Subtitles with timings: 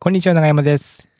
[0.00, 1.10] こんにちは、長山です。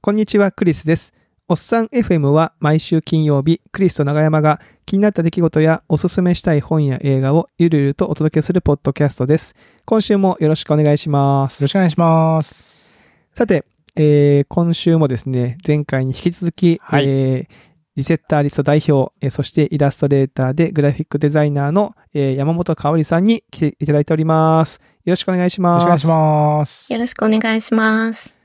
[0.00, 1.12] こんにちは、クリスです。
[1.48, 9.56] おっさん FM は毎週金曜日、クリスと長山が気になった出来事やおすすめしたい本や映画をゆるゆるとお届けするポッドキャストです。
[9.84, 11.60] 今週もよろしくお願いします。
[11.62, 12.94] よろしくお願いします。
[13.34, 13.64] さて、
[13.96, 17.67] えー今週もですね、前回に引き続き、はいえー
[17.98, 24.80] リセッターリスト代表、えーそしてイラストレーターでグラフィックデザイナーの、えー山本香織さんに来ていただいております。
[25.04, 25.86] よろしくお願いしよます。
[25.88, 26.92] ろしくお願いします。
[26.92, 28.36] よろしくお願いします。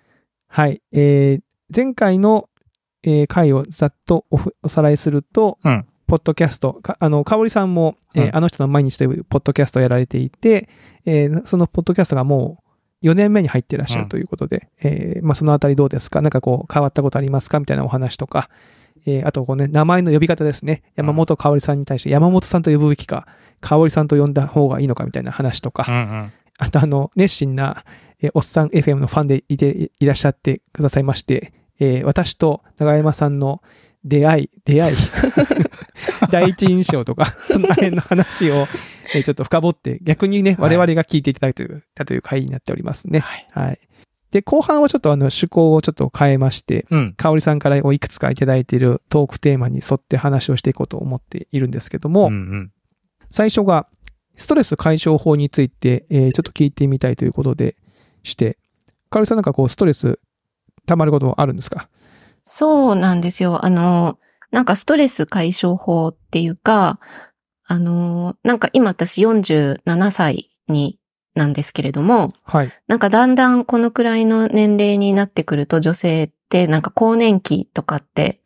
[0.47, 0.81] はい。
[0.91, 1.41] えー
[1.75, 2.49] 前回の、
[3.03, 10.67] えー回をざっとおふおさらいすると、うんポッドキャスト、かあの、かおりさんも、えーうんあの人の毎日というポッドキャストをやられていて、
[11.05, 12.63] えーそのポッドキャストがも
[13.03, 16.21] う4年目に入っていらっしゃるということで、えーまあ、そのあたりどうですか？
[16.23, 17.59] なんかこう、変わったことありますか？
[17.59, 18.49] みたいなお話とか、
[19.05, 20.83] えーあとこうね、名前の呼び方ですね。
[20.95, 23.27] 山本かおりさんに対して山本さんと呼ぶべきか、
[23.61, 26.31] かおりさんと呼んだ方がいいのかみたいな話とか、うんうん。
[26.59, 27.83] あとあの、熱心な、
[28.21, 33.61] えーおっさん FM のファンでいていらっしゃってくださいまして、えー私と長山さんの
[34.05, 34.97] 出会い、出会い、
[36.31, 38.67] 第一印象とか、 その辺の話を、
[39.15, 41.53] えーちょっと深掘って、逆にね、はい我々が聞いていただい
[41.95, 43.19] たという回になっておりますね。
[43.19, 43.47] はい。
[43.51, 43.79] はい。
[44.33, 47.13] で、後半はちょっとあの、趣向をちょっと変えまして、うん。
[47.13, 52.71] かおりさんからおいくつかいただいているトークテーマに沿って話をしていこうと思っているんですけども、うんうん。
[53.29, 53.87] 最初が、
[54.35, 57.75] ストレス解消法について、えーちょっと聞いてみたいということで
[58.23, 58.57] して、
[59.11, 60.19] かおりさんなんかこう、ストレス
[60.87, 61.87] 溜まることあるんですか？
[62.41, 63.63] そうなんですよ。
[63.63, 64.17] あの、
[64.49, 66.99] なんかストレス解消法っていうか、
[67.65, 70.99] あの、なんか今私47歳に
[71.35, 72.71] なんですけれども、はい。
[72.87, 78.41] なんかだんだんこのくらいの年齢になってくると女性ってなんか更年期とかって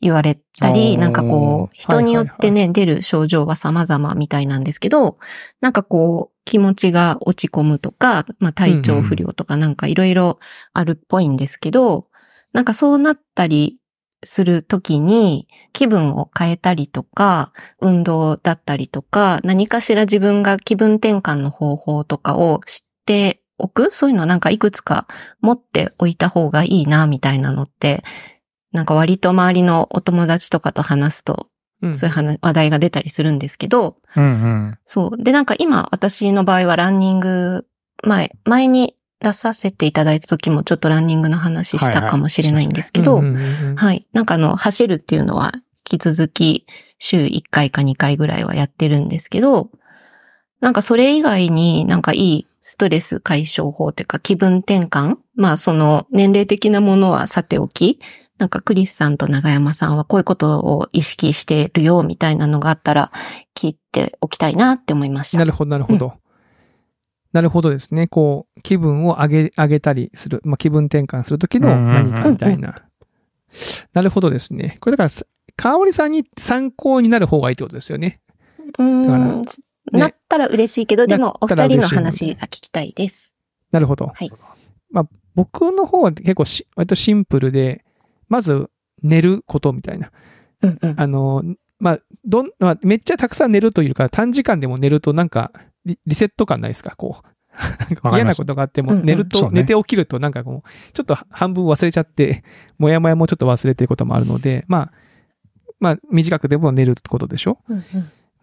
[0.00, 5.18] 言われたり、なんかこう人によってはいね、出る症状は様々みたいなんですけど、
[5.60, 10.38] なんかこう気持ちが落ち込むとか、まあ体調不良とかなんかいろいろ
[10.74, 12.08] あるっぽいんですけど、
[12.52, 13.78] なんかそうなったり
[14.24, 23.90] するときに気分を変えたりとか、運動だったりとか、何かしら自分が気分転換の方法とかを知っておく？
[23.90, 25.06] そういうのなんかいくつか
[25.40, 28.02] 持っておいた方がいいな、みたいなのって、
[28.72, 31.48] なんか割と周りのお友達とかと話すと、
[31.82, 34.78] うんそういう話話題が出たりするんですけど、うんうん。
[34.84, 35.22] そう。
[35.22, 37.66] で、なんか今私の場合はランニング
[38.04, 43.22] 前、前に出させていただいた時もちょっとランニングの話したかもしれないんですけど、
[43.76, 44.08] はい。
[44.12, 45.52] なんかあの、走るっていうのは、
[45.90, 46.66] 引き続き、
[46.98, 49.70] 週1回か2回ぐらいはやってるんですけど、
[50.60, 57.98] なんかそれ以外になんかいいストレス解消法というか気分転換まあその年齢的なものはさておき、
[58.38, 63.12] なんかクリスさんと長山さんはこういうことを意識してるよみたいなのがあったら
[63.56, 65.38] 聞いておきたいなって思いました。
[65.38, 66.14] なるほど、なるほど。
[67.32, 68.08] なるほどですね。
[68.08, 70.40] こう、気分を上げ、上げたりする。
[70.44, 72.82] まあ、気分転換するときの何かみたいな。
[73.92, 74.76] なるほどですね。
[74.80, 75.24] これだからさ、
[75.56, 78.16] かおりさんに参考になる方がいいってことですよね。
[78.78, 79.44] うーんだからね
[79.92, 83.34] なったら嬉しいけど、でもお二人の話が聞きたいです。
[83.70, 84.06] なるほど。
[84.06, 84.30] はい
[84.90, 87.84] まあ、僕の方は結構し、割とシンプルで、
[88.28, 88.68] まず、
[89.02, 90.12] 寝ることみたいな。
[90.62, 90.94] うんうん。
[90.96, 91.42] あの、
[91.80, 95.50] まあ、どん、まあ、めっちゃたくさん寝るというか、短時間でも寝るとなんか
[95.86, 96.94] リ、リセット感ないですか？
[96.96, 97.26] こう。
[98.14, 102.44] 嫌なことがあっても、うんうん寝ると、そうね寝て起きるとなんかこう、ちょっと半分忘れちゃって、
[102.78, 104.92] もやもやもちょっと忘れてることもあるので、まあ、
[105.78, 107.58] まあ、短くでも寝るってことでしょ？
[107.68, 107.84] うんうん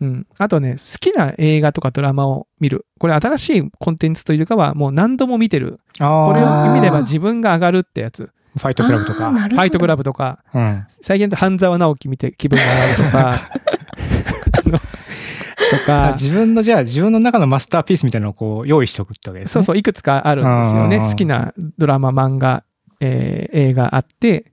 [0.02, 0.28] うん。
[0.38, 2.86] あとね、好きな映画とかドラマを見る。
[3.00, 5.76] これ新しいコンテンツというかは、もう何度も見てる。
[6.00, 6.28] ああ。
[6.28, 8.32] これを見れば自分が上がるってやつ。
[8.56, 9.30] ファイトクラブとか。
[9.32, 10.86] ファイトクラブとか、うん。
[11.02, 13.50] 最近だと半沢直樹見て気分が上がるとか、
[15.76, 19.54] あか、 自分の、じゃあ自分の中のマスターピースみたいなのをこう用意しておくってわけですね。
[19.54, 21.00] そうそう、いくつかあるんですよね。
[21.00, 22.64] 好きなドラマ、漫画、
[23.00, 24.52] えー映画あって、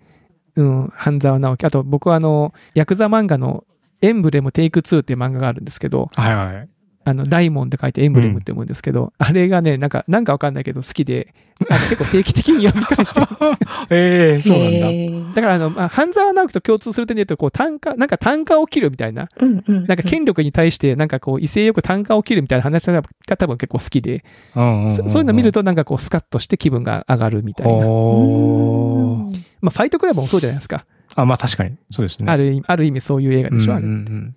[0.56, 1.66] うん、半沢直樹。
[1.66, 3.64] あと僕はあの、ヤクザ漫画の
[4.02, 6.68] エンブレムテイク2っていう漫画があるんですけど、はいはい。
[7.06, 11.32] あの、ダイモンって書いてエンブレムって読むんですけど、あれがね、なんか、なんかわかんないけど好きで、
[11.70, 13.56] あの結構定期的に読み返してるんですよ。
[13.90, 15.34] ええそうなんだ。
[15.36, 19.86] だからあの、まあ、半沢直樹と共通する点で言うと、こう、単価、なんか単価を切るみたいな、うんうん。
[19.86, 23.02] なんか権力に対して、なんかこう、威勢よく単価を切るみたいな話が
[23.38, 24.24] 多分結構好きで、
[24.56, 27.72] うんうんうんそそういうの見るとなんかこう、スカッとして気分が上がるみたいな。
[27.86, 30.84] おーまあ、ファイトクラブもそうじゃないですか。
[31.14, 31.76] あ、まあ確かに。
[31.90, 32.30] そうですね。
[32.30, 34.34] ある意味、ある意味そういう映画でしょ、あれうんうんうん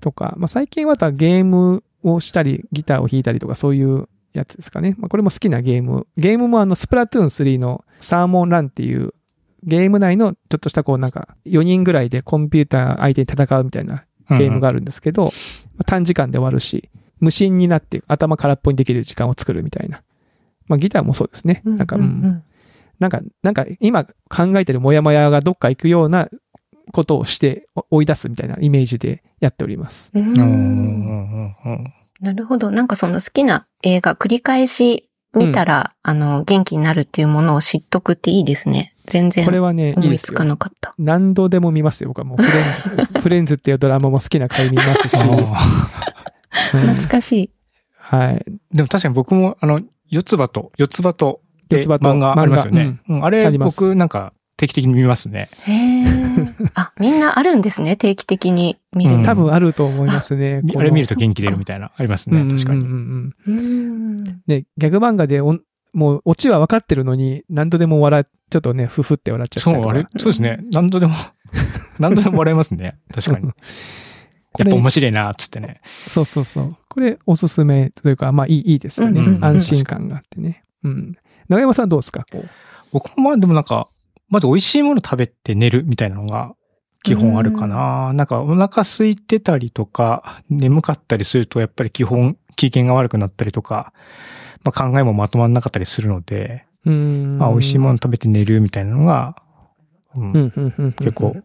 [0.00, 4.94] とか、まあ、最近はまたゲームをしたり、ギターを弾いたりとか、そういうやつですかね。
[4.98, 6.06] まあ、これも好きなゲーム。
[6.16, 9.14] ゲームもあの、スプラトゥーン3のサーモンランっていう、
[9.62, 15.30] ゲーム内のちょっとしたこうなんか、4人ぐらいでコンピューター相手に戦うみたいなゲームがあるんですけど、ま
[15.80, 16.88] あ短時間で終わるし、
[17.18, 20.02] 無心になって頭空っぽにできる時間を作るみたいな。
[20.66, 21.60] まあギターもそうですね。
[21.64, 22.42] なんか、うん
[23.00, 24.12] なんか、なんか今考
[24.56, 26.28] えてるモヤモヤがどっか行くような
[26.92, 30.10] ことをしてお追い出すみたいなイメージでやっております。
[30.14, 31.84] ううんんうんうんうん
[32.20, 32.70] なるほど。
[32.70, 38.94] なんかその好きな映画繰り返し見たら、あの、元気になるっていうものを知っとくっていいですね。
[39.06, 40.94] 全然これはね、いい思いつですよかなかった。
[40.98, 42.42] 何度でも見ますよ、僕はもう。
[42.42, 45.16] フレンズ、 フレンズっていうドラマも好きな回見ますし。
[46.72, 47.50] 懐かしい。
[47.96, 48.44] はい。
[48.72, 53.00] ーでも確かに僕も、あの、四つ葉と、四つ葉と、で四つ葉と漫画ありますよね。
[53.08, 55.48] うんああれ、ります僕なんか定期的に見ますね。
[55.62, 56.04] へえ。
[56.74, 57.96] あ、みんなあるんですね。
[57.96, 59.24] 定期的に見るうんの。
[59.24, 60.60] 多分あると思いますね。
[60.62, 62.44] みあれ見ると元気出るみたいな、ありますね。
[62.46, 62.80] 確かに。
[62.80, 64.42] うんうんうんうんうん。
[64.46, 65.62] ね、ギャグ漫画でおん
[65.94, 69.90] もうオチは分かってるのに、何度でも笑っ、ちょっとね、ふふって笑っちゃったそう。
[69.90, 70.60] あれそうですね。
[70.70, 71.14] 何度でも、
[71.98, 72.98] 何度でも笑えますね。
[73.14, 73.46] 確かに。
[74.58, 75.80] やっぱ面白いな、つってね。
[75.84, 76.76] そうそうそう。
[76.90, 79.38] これおすすめというか、まあいいいいですよね。
[79.40, 80.64] 安心感があってね。
[80.84, 81.16] うん。
[81.48, 82.48] 長山さんどうですかこう。
[82.92, 83.88] 僕もまあでもなんか、
[84.30, 86.54] まず美味しいもの食べて寝るみたいなのが
[87.02, 88.12] 基本あるかな。
[88.14, 93.92] なんかお腹空いてたりとか、眠かったりするとやっぱり基本機嫌が悪くなったりとか、
[94.64, 96.64] まあ考えもまとまらなかったりするので。
[96.82, 99.36] まあ美味しいもの食べて寝るみたいなのが、
[100.16, 101.36] うん結構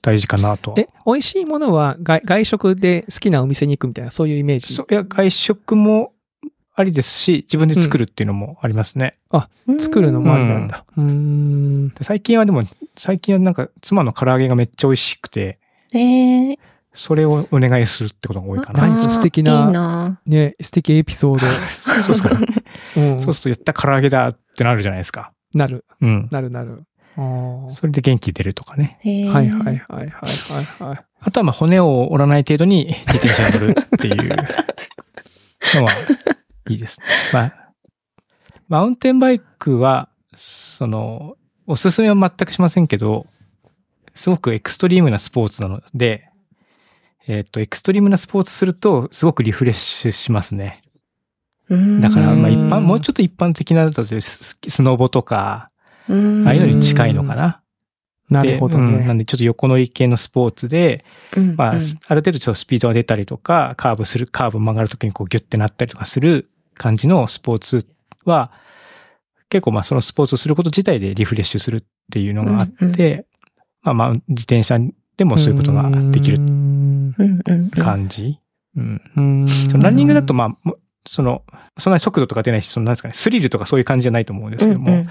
[0.00, 0.74] 大事かなと。
[0.76, 4.74] え、美味しいものは外外食で好きなお店に行くみたいな、そういうイメージ？
[4.74, 6.11] そういや、外食も
[6.74, 9.18] ありですし、自分で作るっていうのもありますね。
[9.78, 10.84] 作るのもありなんだ。
[10.96, 11.88] うーん。
[11.90, 12.62] で最近はでも、
[12.96, 15.58] 最近はなんか妻の唐揚げがめっちゃ美味しくて、
[15.94, 16.58] ええ。
[16.94, 18.96] それをお願いするってことが多いかな。
[18.96, 21.38] 素敵ないいなね、素敵エピソー
[21.70, 22.30] そうそうっすか。
[22.96, 23.00] ド。
[23.02, 23.20] うん。
[23.20, 25.32] そうすると、やった唐揚げだってなるじゃないですか。
[25.54, 26.28] なる、うん。
[26.30, 26.84] なるなる。
[27.16, 28.98] あーそれで元気出るとかね。
[29.04, 31.04] はいはいはいはいはいはい。
[31.20, 34.28] あとはまあ骨を折らない程度に自転車に乗るっていう
[35.74, 35.90] のは
[36.68, 37.00] いいです。
[37.32, 37.72] まあ、
[38.68, 41.36] マウンテンバイクは、その、
[41.66, 43.26] おすすめは全くしませんけど、
[44.14, 46.28] すごくエクストリームなスポーツなので、
[47.26, 50.82] えっ、と、エクストリームなスポーツすると、すごくリフレッシュしますね。
[51.68, 55.70] うんだから、まあ一般、うんもうちょっと一般的なだとス、ススノボとか、
[56.08, 57.60] うんああいうのに近いのかな。
[58.28, 59.14] なるほどでうんなね。
[59.14, 61.04] んでちょっと横乗り系のスポーツで、
[61.36, 67.86] うんまあ、うんある程度ちょっとスピードが出たりとか、カーブする、カーブ曲がるときにこうギュッてなったりとかする感じのスポーツ
[68.24, 68.50] は、
[69.48, 73.24] 結構まあそのスポーツをすること自体でリフレッシュするっていうのがあって、うんうん
[73.82, 74.78] まあまあ自転車
[75.16, 76.38] でもそういうことができる
[77.82, 78.38] 感じ。
[78.76, 79.00] うん。
[79.16, 79.46] うん
[79.80, 81.42] ランニングだとまあ、もその、
[81.78, 85.08] そんなに速度とか出ないし、そのなんですかね、スリルとかそういう感じじゃないと思うんですけども、うんうん。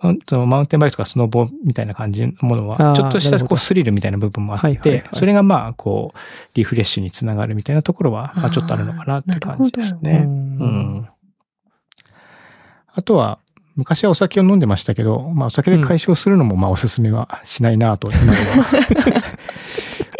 [0.00, 6.18] マウンそのマウンテンバイクとかスノボみたいな感じのものは、ちょっとしたこうスリルみたいな部分もあってはいはいはい、それがまあ、こう、
[6.54, 10.22] リフレッシュにつながるみたいなところは、まあちょっとあるのかなっていう感じですうね。
[10.24, 10.66] うん。
[11.00, 11.08] ん。
[12.94, 13.38] あとは、
[13.74, 19.22] 昔はお酒を飲んでましたけど、まあお酒で解消するのもまあおすすめはしないなと、今では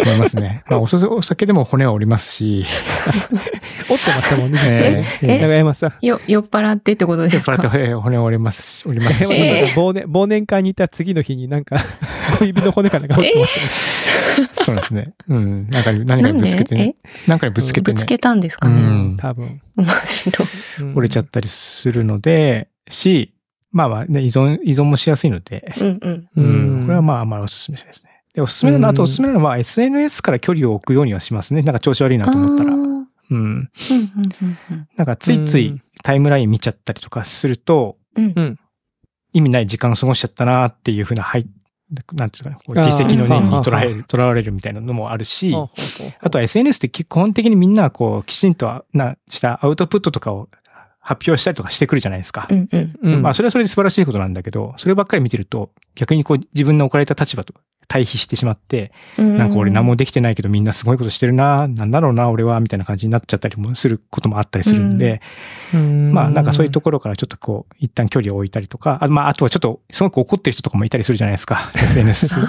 [0.01, 0.63] 思いますね。
[0.71, 2.65] まあおすすお酒でも骨は折りますし、
[3.91, 5.01] 折ってましたもんね、実際えね。
[5.01, 6.07] ーえ長山さん。
[6.07, 7.53] よ、酔っ払ってってことですか？
[7.53, 11.77] 酔っ払って骨折りますし、折りますし、えー忘年忘年会に行った次の日になんか、
[12.39, 13.55] 小指の骨かなんか折ってまし
[14.37, 14.49] たね。
[14.65, 15.13] そうですね。
[15.29, 15.69] うん。
[15.71, 16.95] なんかに何かにぶつけてなんね。
[17.27, 17.95] なんかにぶつけてね。
[17.97, 18.77] ぶつけたんですかね？
[18.77, 19.17] うん。
[19.19, 19.61] 多分。
[19.77, 20.49] 面白い。
[20.81, 23.35] うん折れちゃったりするので、し、
[23.73, 26.13] まあまあね、依存、依存もしやすいので、うんうん。
[26.13, 26.87] ううんん。
[26.87, 28.12] これはまああんまりおすすめしないですね。
[28.35, 31.63] で、おすすめなの、うんあとおすすめなのは SNS から距離を置くようにはしますね。
[31.63, 32.73] なんか調子悪いなと思ったら。
[32.73, 33.71] うん。
[34.97, 38.59] なんかついついタイムライン見ちゃったりとかすると、うんうん
[39.35, 41.47] 意味ない時間を過ごしちゃったなっていうふうな、はい、
[42.13, 45.55] なんていうかね、こうあー自責の念にうんとられる、とらわれるみたいなのもあるし、
[46.21, 50.49] あとは SNS って基本的にみんなこう、きちんとなしたアウトプットとかを
[51.01, 52.47] 発表したりとかしてくるじゃないですか。
[52.51, 52.99] うんうん。
[53.03, 57.55] うんまあそれはそれで素晴らしいことなんだけど、そればっかり見てると逆にこう自分の置かれた立場と
[57.93, 65.21] 対比してしまって、なんか俺何もできてないけどみんなすごいことしてるな、なんだろうな俺は、みたいな感じになっちゃったりもすることもあったりするんで、
[65.75, 66.11] うん。
[66.15, 72.41] まあなんかそういうところからちょっとこう、一旦距離を置いたりとか、あまああとはちょっとすごく怒ってる人とかもいたりするじゃないですか、 SNS。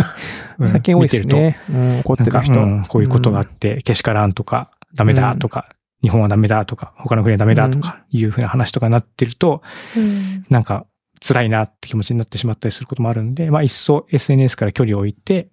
[0.60, 0.68] うん。
[0.70, 1.60] 最近多いです見てるね。
[1.70, 2.62] うん怒ってる人。
[2.62, 5.68] うんこういうことがあって、けしからんとか、ダメだとか、
[6.02, 9.62] 日本はダメだとか、他の国はダメだとか、いうふうな話とかになってると、
[9.98, 10.46] うん。
[10.50, 10.86] なんか
[11.26, 15.50] 辛いなって気持ちになってしまったりすることもあるんで、まあ一層 SNS から距離を置いて、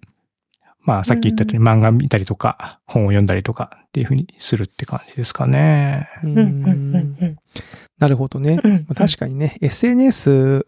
[0.81, 6.09] まあさっき言ったように漫画見たりとか、本を読んだりとかっていうふうにするって感じですかね。
[6.23, 7.37] ううん。
[7.99, 8.59] なるほどね。
[8.63, 8.85] うん。
[8.87, 10.65] 確かにね、SNS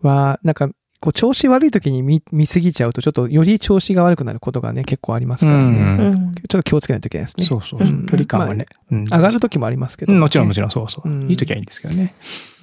[0.00, 0.70] は、なんか、
[1.02, 5.62] こう調子悪い時に見見すぎちゃうと、ちょっとより調子が悪くなることがね、結構ありますからね。
[5.64, 6.32] うんうん。
[6.32, 7.44] ちょっと気をつけないといけないですね。
[7.44, 8.66] そうそううん距離感はね。
[8.92, 11.08] うん上がる時もありますけど、うんもちろんもちろろん、そうそう。
[11.10, 12.14] うんいい時はいいんですけどね。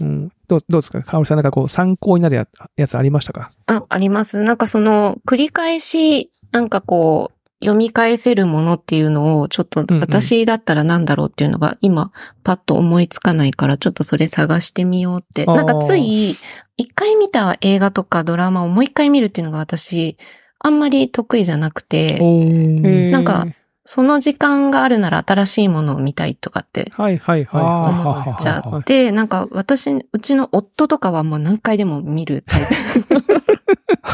[0.02, 0.04] ん。
[0.04, 1.02] うん、どうどうですか？
[1.04, 3.52] かおりさん、なんかこう参考になるややつありましたか？
[3.68, 4.42] あ、あります。
[4.44, 12.12] なんかその、繰り返し、なんかこう、読み返せるものっていうのを、ちょっとうん私だったらなんだろうっていうのが、今、
[12.44, 15.46] パッと思いつかないから、ちょっとそれ探してみようって。
[15.46, 16.38] なんかつい、
[16.78, 20.18] 一回見た映画とかドラマをもう一回見るっていうのが私、
[20.60, 23.46] あんまり得意じゃなくて、えーなんか、
[23.92, 28.24] その時間があるなら新しいものを見たいとかってはいはいはいあーはいはい。
[28.28, 33.40] 思っちゃはって、なんか私、うちの夫とかはもう何回でも見るタイプ。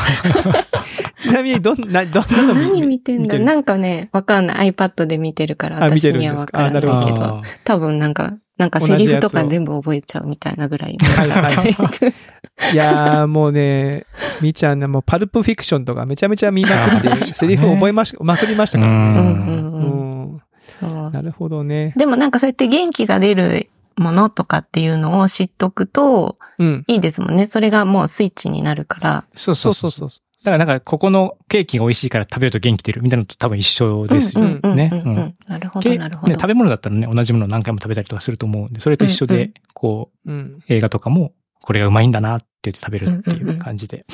[1.18, 3.40] ちなみに、どんな、どんなの何見てんだ？
[3.40, 4.72] なんか、かね、わかんない。
[4.72, 10.96] iPad で見てるから、私にはわからないけど、多分なんか、なんかセリフとか全部覚えちゃうみたいなぐらい
[12.74, 14.06] いやーもうね、
[14.42, 16.70] みーちゃんね、もうパルプフィクションとかめちゃめちゃ見ま
[17.02, 19.20] くって、 セリフ覚えまし、まくりましたからうね。
[19.20, 20.42] うんうんう
[20.82, 21.12] うん。
[21.12, 21.94] なるほどね。
[21.98, 23.68] でもなんかそうやって元気が出る
[23.98, 26.84] ものとかっていうのを知っとくとうん。
[26.88, 27.48] いいですもんね。
[27.48, 29.26] それがもうスイッチになるから。
[29.36, 30.10] そうそそううそうう。
[30.10, 30.26] そそう。
[30.44, 34.90] だからなんか、ここのケーキが美味しいから食べると元気出るみたいなのと多分一緒ですようんうんうんね。
[34.92, 36.34] うんううんんなるほど、けなるほど。
[36.34, 40.60] ね食べ物だったらね、同じものを何回も食べたりとかすると思うんで、それと一緒うんうで、こう、うん。
[40.68, 44.06] 映画とかも、これがうまいんだなって言って食べるっていう感じで。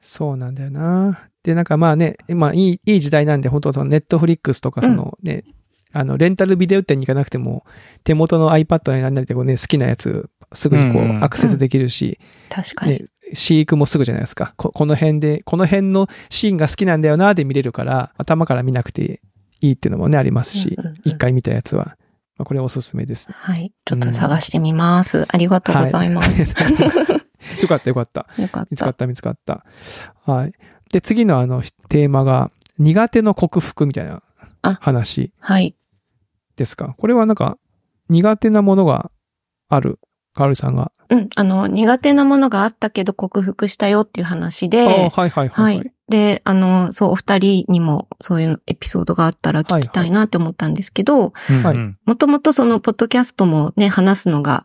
[0.00, 1.20] そうなんだよな。
[1.44, 5.44] で、なんかまあね、まあいい、いい時代なんで、本当そのネットフリックスとか、そのね、
[5.92, 7.64] あの、レンタルビデオ店に行かなくても、
[8.04, 12.18] 手元の iPad になんなりでこうね、好きなやつ、すぐにこうんうんう、アクセスできるし、
[12.50, 12.92] 確かに。
[12.92, 14.54] ね、飼育もすぐじゃないですか。
[14.56, 19.20] ここの辺で、この辺のシーンが好きなんだよな、で見れるから、頭から見なくて
[19.60, 21.96] いいっていうのもね、ありますしうんうんうん、一回見たやつは。
[22.38, 23.34] まあ、これおすすめですね。
[23.38, 23.72] はい。
[23.84, 25.26] ちょっと探してみます。
[25.28, 26.42] ありがとうございます。
[26.42, 27.26] はいありがとうございます
[27.62, 28.26] よかったよかった。
[28.38, 28.68] よかった。
[28.70, 29.64] 見つかった見つかった。
[30.24, 30.52] はい。
[30.92, 34.22] で、次のあのテーマが、苦手の克服みたいなあ
[34.62, 35.74] 話はい。
[36.56, 36.94] ですか？
[36.98, 37.58] これはなんか、
[38.08, 39.10] 苦手なものが
[39.68, 39.98] ある、
[40.34, 40.92] カールさんが。
[41.08, 41.28] うん。
[41.36, 45.82] あの、苦手なものがあったけど克服したよっていう話あで、あはいはいはい、ははいい。
[46.08, 51.32] で、あの、そう、お二人にもそういうエピソードがあったら聞きたいなって思ったんですけど、
[51.62, 54.64] はいうんもともとその、ポッドキャストもね、話すのが、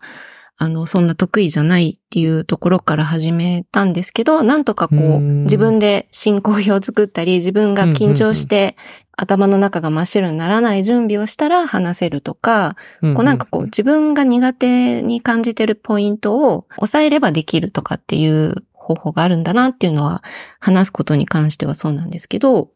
[0.62, 5.44] あの、そんな得意じゃないっていうところから始めたんですけど、なんとかこう、うん。
[5.46, 8.78] 自分で進行表を作ったり、自分が緊張して、
[9.18, 13.16] 頭の中が真っ白にならない準備をしたら話せるとか、うん。
[13.16, 20.24] こうなんかこう自分が苦手に感じてるポイントを抑えればできるとかっていう方法があるんだなっていうのは
[20.60, 22.70] 話すことに関してはそうなんですけど、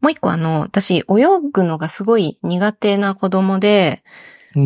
[0.00, 1.04] もう一個あの、私泳
[1.52, 4.02] ぐのがすごい苦手な子供で、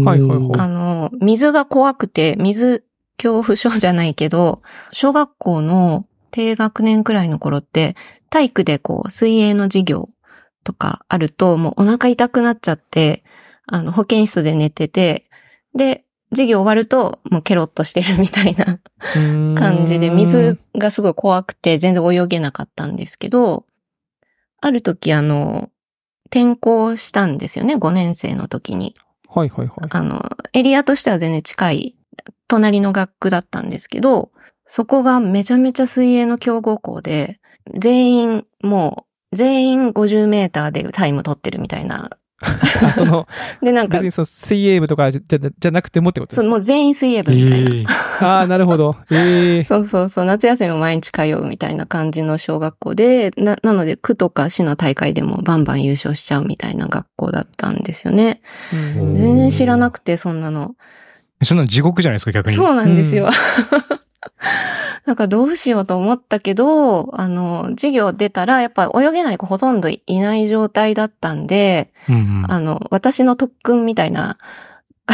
[0.05, 2.85] はいはいはいあの、水が怖くて、水
[3.19, 7.97] 恐怖症じゃないけど、小学校の低学年くらいの頃って、
[8.31, 10.09] 体育でこう、水泳の授業
[10.65, 13.25] とかあると、もうお腹痛くなっちゃって、
[13.67, 15.25] あの、保健室で寝てて、
[15.75, 18.79] で、授業終わると、もうケロッとしてるみたいな
[19.57, 23.67] 感じで、水がすごい怖くて全然泳げなかったんですけど、
[24.61, 25.71] ある時あの、
[26.27, 28.95] 転校したんですよね、5年生の時に。
[29.33, 29.89] はいはいはい。
[29.91, 30.23] あの、
[30.53, 31.97] エリアとしては全然近い、
[32.49, 34.31] 隣の学区だったんですけど、
[34.67, 37.41] そこがめちゃめちゃ水泳の強豪校で、
[37.79, 42.11] 全員、もう、全員50メーターでタイム取ってるみたいな。
[42.83, 43.29] あその、
[43.63, 45.21] で、なんか別、にそう水泳部とかじゃ
[45.59, 46.43] じゃなくてもってことですか？
[46.43, 47.71] そうもう全員水泳部みたいな。
[47.71, 47.85] ええ
[48.21, 48.97] ああ、なるほど。
[49.11, 58.41] ええそうそうそう、夏休みも毎日通うみたいな感じの小学校で、な、なので区とか市の大会でもバンバン優勝しちゃうみたいな学校だったんですよね。
[58.73, 60.75] うん全然知らなくて、そんなの。
[61.43, 62.57] そんなの地獄じゃないですか、逆に。
[62.57, 63.25] そうなんですよ。
[63.25, 63.31] うん
[65.07, 74.37] なんかどうしようと思ったけど、あの、授業出たら、やっぱ泳げない子ほとんどいない状態だったんで、うんうんあの、私の特訓みたいな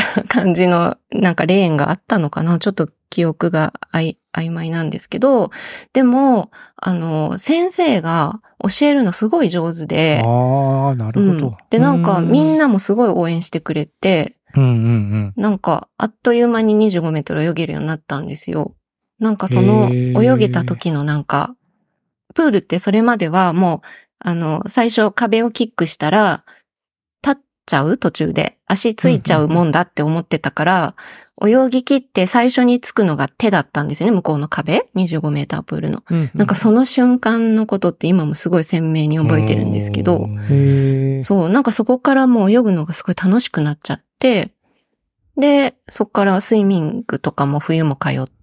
[0.28, 2.58] 感じの、なんかレーンがあったのかな？
[2.58, 5.50] ちょっと記憶があい曖昧なんですけど、
[5.92, 11.38] でも、あの、先生が教えるのすごい上手で、ああ、なるほうん。
[11.38, 11.56] ど。
[11.70, 12.30] で、なんかうん。
[12.30, 18.74] みんなもすごい応援してくれて、うんうんなんか、あっという間に25メートル泳げるようになったんですよ。
[19.18, 21.56] なんかその、泳げた時のなんか、
[22.34, 23.86] プールってそれまではもう、
[24.18, 26.44] あの、最初壁をキックしたら、
[27.66, 28.56] ちゃう途中で。
[28.66, 30.94] 足ついちゃうもんだって思ってたから、
[31.44, 34.88] 泳ぎ切って最初につくのが手だったんですよね、向こうの壁。
[34.96, 36.02] 25メータープールの。
[36.10, 39.26] うんなんかその瞬間のことって今もすごい鮮明にうん。
[39.26, 40.28] 覚えてるんですけど、
[41.24, 44.52] そう、なんかそこからもう泳ぐのがすごい楽しくなっちゃって、
[45.36, 48.35] で、そこからスイミングとかも冬も通っって、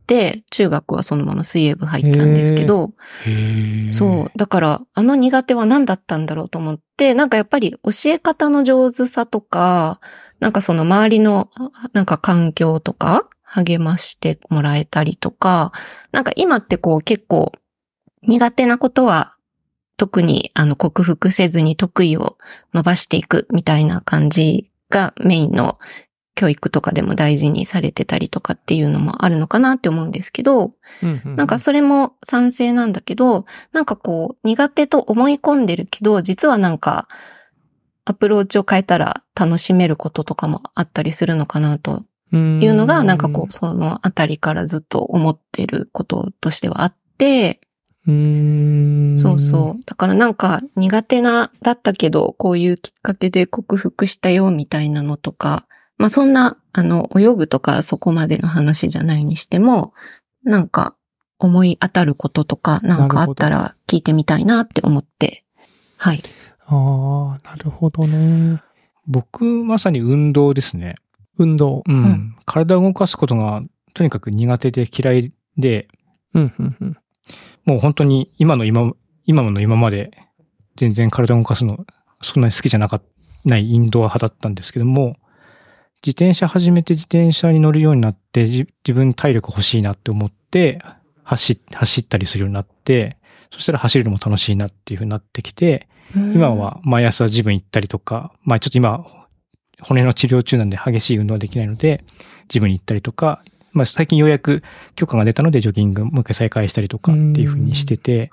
[0.52, 2.92] 中学はそのまま水泳部入ったんですけど。
[3.92, 4.32] そう。
[4.38, 10.00] だから、あの苦手は何だったんだろうと思って、なんかやっぱり教え方の上手さとか、
[10.40, 11.50] なんかその周りの、
[11.94, 15.72] なんか環境とか、励ましてもらえたりとか、
[16.12, 17.52] なんか今ってこう結構
[18.24, 19.38] 苦手なことは
[19.98, 22.38] 特にあの克服せずに得意を
[22.74, 25.78] 伸ばしていくみたいな感じがメインの
[26.36, 30.74] 教育とかでも大事にされてたりとかっていうのもあるのかなって思うんですけど、
[31.24, 37.08] なんかそれも賛成なんだけど、なんかこう苦手と思い込んでるけど、実はなんか
[38.06, 47.62] アプローチを変えたら楽しめることとかもあったりするのかなといいうのが、なんかこうそのあたりからずっと思ってることとしてはあって。
[48.06, 49.86] そうそう。
[49.86, 59.94] だからなんか苦手な、だったけど、こういうきっかけで克服したよみたいなのとか、まあそんな、あの、泳ぐとかそこまでの話じゃないにしても、
[60.44, 60.96] なんか
[61.40, 65.44] 思い当たることとか、なんかあったら聞いてみたいなって思って、
[65.98, 66.24] はい。
[66.66, 68.62] ああ、なるほどね。
[69.08, 70.96] 僕、まさに運動ですね。
[71.38, 71.84] 運動。
[71.88, 71.96] うん。
[71.96, 75.88] うん体を動かすことがとにかく苦手で嫌いで、
[76.34, 76.98] うん、うん、うん。
[77.66, 78.92] もう本当に今の今、
[79.26, 80.12] 今の今まで
[80.76, 81.86] 全然体を動かすの
[82.22, 83.06] そんなに好きじゃなかった、
[83.46, 85.18] ないインドア派だったんですけども、
[86.06, 90.80] 自転車始めて自転車に乗るようになって、じ自分体力欲しいなって思って、
[91.24, 93.16] 走っ、走ったりするようになって、
[93.52, 99.06] そしたら走るのも楽しいなっていう風になってきて、今は毎朝ジム行ったりとか、まあちょっと今、
[99.82, 102.04] 骨の治療中なんで激しい運動はできないので、
[102.50, 103.42] ジムに行ったりとか、
[103.72, 104.62] まあ最近ようやく
[104.96, 108.32] 許可が出たのでジョギングもう一回再開したりとかっていう風にしてて、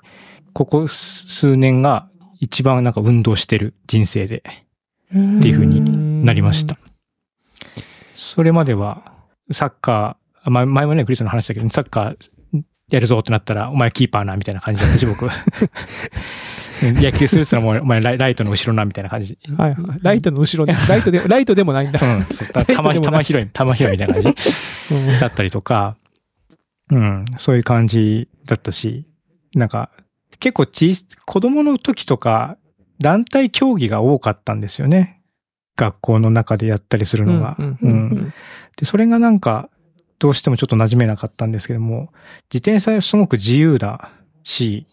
[0.51, 2.09] ここ数年が
[2.41, 4.43] 一番なんか運動してる人生で
[5.09, 6.77] っていう風になりました。
[8.15, 9.11] それまでは
[9.51, 15.27] サッカー、まあ前もね、クリスの話だけど、サッカーやるぞってなったら、お前キーパーな、みたいな感じだったし、僕。
[16.83, 19.37] 野球するって言ったらもう、お前ライトの後ろな、みたいな感じ。
[19.57, 19.99] はいはい。
[20.01, 21.99] ライトの後ろで、ライトで、ライトでもないんだ。
[22.01, 22.23] うん。
[22.25, 24.29] そうたライトでもない玉、玉拾い、玉拾いみたいな感じ
[24.91, 25.95] うんだったりとか、
[26.89, 29.05] うん、そういう感じだったし、
[29.55, 29.89] なんか、
[30.39, 32.57] 結構小さ子供の時とか、
[32.99, 35.20] 団体競技が多かったんですよね。
[35.75, 37.55] 学校の中でやったりするのが。
[37.59, 38.33] うん
[38.77, 39.69] で、それがなんか、
[40.17, 42.11] どうしてもちょっと馴染めなかったんですけども、
[42.53, 44.11] 自転車はすごく自由だ
[44.43, 44.85] し、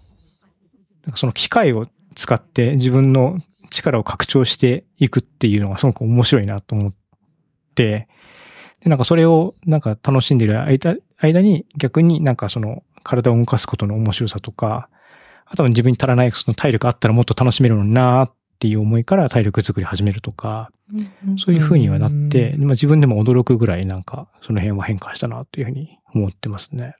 [1.04, 3.38] なんかその機械を使って自分の
[3.70, 6.92] 力を拡張していくっていうのがすごく面白いなと思っ
[7.74, 8.08] て、
[8.80, 14.88] で、なんかそれをなんか楽しんでいる間間に逆になんかその体を動かすことの面白さとか、
[15.44, 20.70] あとは自分に足らないその体力あったらもっと楽しめるのになーっていう思いから体力作り始めるとか、
[21.38, 26.96] そういう風にはなって、うんまあ自分でも驚くぐらいなんかその辺は変化したなというふうに思ってますね。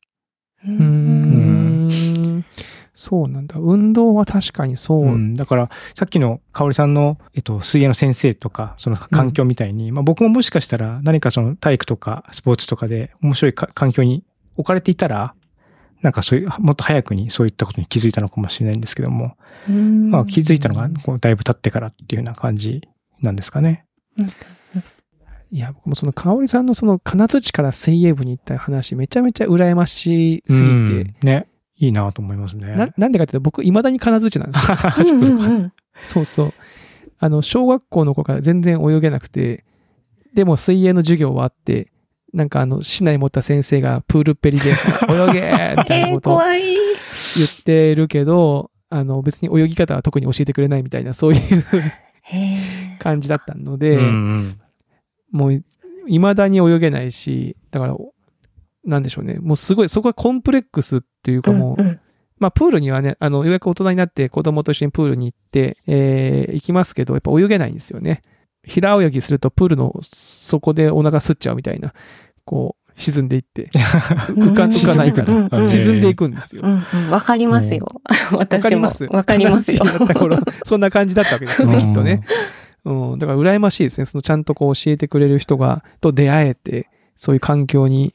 [0.65, 2.45] うーん
[2.95, 3.61] そうなんだ。
[3.61, 5.05] 運動は確かにそう。
[5.05, 14.25] うん、だから、さっきの香織さんの、えっと、水泳の先生とか、その環境みたいに、まあ僕ももしかしたら何かその体育とかスポーツとかで面白いか環境に
[14.57, 15.37] 置かれていたら、
[16.03, 22.89] なんかそういう、もっと早くにそういったことに気づいたのかもしれないんですけども、まあ気づいたのがこうだいぶ経ってからっていうような感じ
[23.21, 23.85] なんですかね。
[25.51, 31.49] いや、僕もその香織さんのその金槌から水泳部に行った話、めちゃめちゃ羨ましすぎて、うんね。
[31.77, 32.75] いいなと思いますね。
[32.75, 34.77] な、なんでかっていうと僕未だに金槌なんですよ。
[36.03, 36.55] そうそう。
[37.19, 39.65] あの、小学校の頃から全然泳げなくて、
[40.35, 41.91] でも水泳の授業はあって、
[42.33, 44.71] なんかあの、市内持った先生がプールっぺりで、
[45.09, 46.41] 泳げみたいなえー、ことを。
[46.41, 51.65] 言ってるけど、あの、別に泳ぎ方は特に教えてくれないみたいな、そういう
[52.99, 54.61] 感じだったのうで、んうん
[55.31, 55.63] もう、
[56.07, 57.97] 未だに泳げないし、だから、
[58.85, 59.39] なんでしょうね。
[59.41, 62.01] もうすごい、そこはコンプレックスっていうかもう、うんうん
[62.39, 68.23] まあ、プールにはね、あの、ようやく大人になって子供と一緒にプールに行って、えー行きますけど、やっぱ泳げないんですよね。
[68.69, 71.93] 平泳ぎするとプールの底でお腹すっちゃうみたいな、
[72.45, 73.71] こう、沈んでいって、
[74.35, 76.63] 浮か浮かないから、沈んでいくんですよ。
[76.65, 77.87] うんうん、わかりますよ。
[78.33, 79.85] わかりますわかりますよ。
[80.65, 82.23] そんな感じだったわけですよね、きっとね。
[82.85, 83.13] うん。
[83.13, 84.05] うん、だから羨ましいですね。
[84.05, 88.15] そのちゃんとこう教えてくれる人が、と出会えて、そういう環境に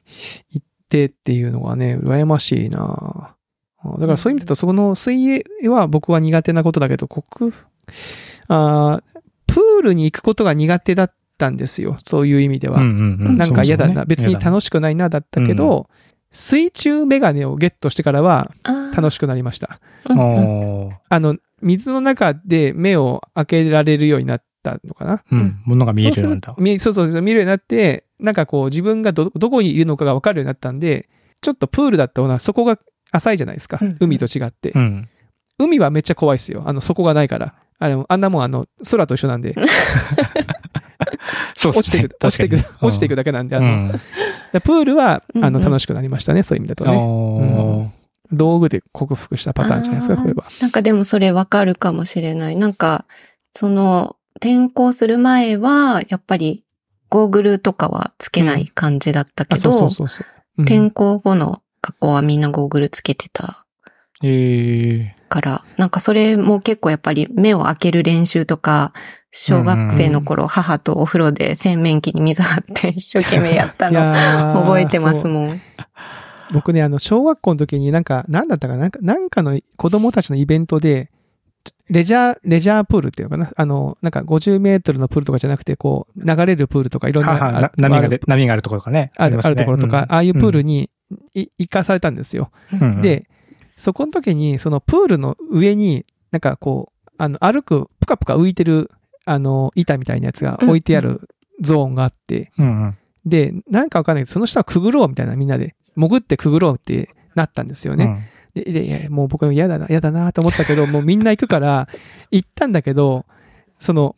[0.52, 3.36] 行ってっていうのがね、羨ましいな
[3.86, 7.66] あだからそういう意味だと、そこの水泳は僕は苦手なことだけど、克服、
[8.48, 9.13] あー
[9.54, 11.98] プールに行くことが苦手だったんですよ。
[12.06, 12.80] そういう意味では。
[12.80, 15.90] うんうんうんなんか嫌だな、ね別に楽しくないなだったけど、
[16.32, 18.52] 水中メガネをゲットしてからは
[18.96, 19.80] 楽ししくなりました。
[20.06, 20.14] あ
[21.20, 25.62] の、水の中で目を開けられるようになったのかなうん。
[25.66, 31.08] ものが見えるようになったそうそうそう見るようになって、なんかこう自分がど、どこにいるのかが分かるようになったんで、
[31.42, 32.80] ちょっとプールだったのはそこが
[33.12, 33.78] 浅いじゃないですか。
[33.80, 34.72] うん海と違って。
[34.72, 35.10] うん。
[35.60, 36.64] 海はめっちゃ怖いですよ。
[36.66, 37.54] あの、底がないから。
[37.80, 39.56] あれ、あんなもん、あの、空と一緒なんで、
[41.56, 43.92] そう落ちていく、落ちていく、落ちていくだだけなんで、あの、
[44.62, 46.98] プールは、あの、楽しくなりましたね、そういう意味だとあね。
[46.98, 50.46] ー道具で克服したパターンじゃないですか、これは。
[50.60, 52.56] なんかでもそれわかるかもしれない。
[52.56, 53.06] なんか、
[53.52, 56.64] その、転校する前は、やっぱり、
[57.10, 59.70] ゴーグルとかはつけない感じだったけど、
[60.58, 63.68] 転校後の学校はみんなゴーグルつけてた
[64.24, 68.94] ええから、なんかそれも結構やっぱり目を開ける練習とか、
[69.32, 74.14] 小学生の頃、母とお風呂で洗面器に水張って 一生懸命やったいの
[74.62, 75.62] 覚えてますもん。
[76.54, 78.82] 僕ね、あの、小学校の時になんか、なんだったかな？
[78.82, 81.10] なんか、なんかの子供たちのイベントで、
[81.90, 83.52] レジャー、レジャープールっていうのかな？
[83.56, 89.12] あの、なんか50メートルのプールとかじゃなくて、こう、流れるプールとかいろんな、はは波がである、波があるところとかね。
[89.18, 89.42] あるね。
[89.44, 90.92] あるところとか、ああいうプールに
[91.34, 92.52] い行かされたんですよ。
[92.80, 93.02] うん。
[93.02, 93.28] で、
[93.78, 98.92] そこの時に、そのプールの上に、なんかこう、あの、歩く、ぷかぷか浮いてる、
[99.26, 101.30] あの、板みたいなやつが置いてある
[101.62, 102.98] ゾーンがあって、うんうん。
[103.26, 108.06] で、なんかわかんないけど、その下をくぐろうみたいなみんなで、潜ってくぐろうってなったんですよね。
[108.06, 111.88] うんで、でいやもう僕嫌だな、嫌だなと思ったけど、もうみんな行くから、
[112.32, 113.26] 行ったんだけど、
[113.80, 114.16] その、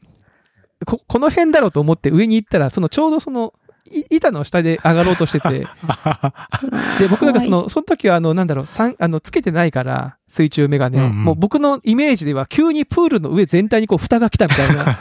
[0.86, 3.64] こ、この辺だろうと思って上に行ったら、そのちょうどその、い
[4.10, 5.50] 板の下で上がろうとしてて、
[7.00, 11.04] で、僕なんかその、その時はあの、なんだろう、さんあの、つけてないから、水中メガネを。
[11.04, 15.00] うんうんもう僕のイメージでは、急にプールの上全体にこう、蓋が来たみたいな、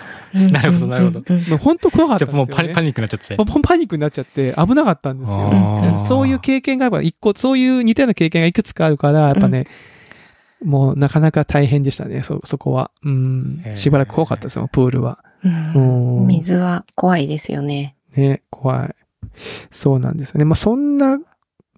[0.51, 2.45] なるほどなるほどうんうんうんもう本当怖かったんですよ、ね。
[2.45, 3.37] あもうパニパニックになっちゃって。
[3.37, 5.51] もうパニックになっちゃって、危なかったんですよ。
[6.07, 9.67] そういう経験がやっぱ一個、そういう似たような経験がいくつかあるから、やっぱね、
[10.63, 12.91] もうなかなか大変でしたね、そ、そこは。
[13.05, 13.63] うん。
[13.75, 15.23] しばらく怖かったですよ、プールは。
[15.45, 16.27] うんうん。
[16.27, 17.94] 水は怖いですよね。
[18.17, 18.95] ね、怖い。
[19.71, 20.45] そうなんですよね。
[20.45, 21.19] まあそんな、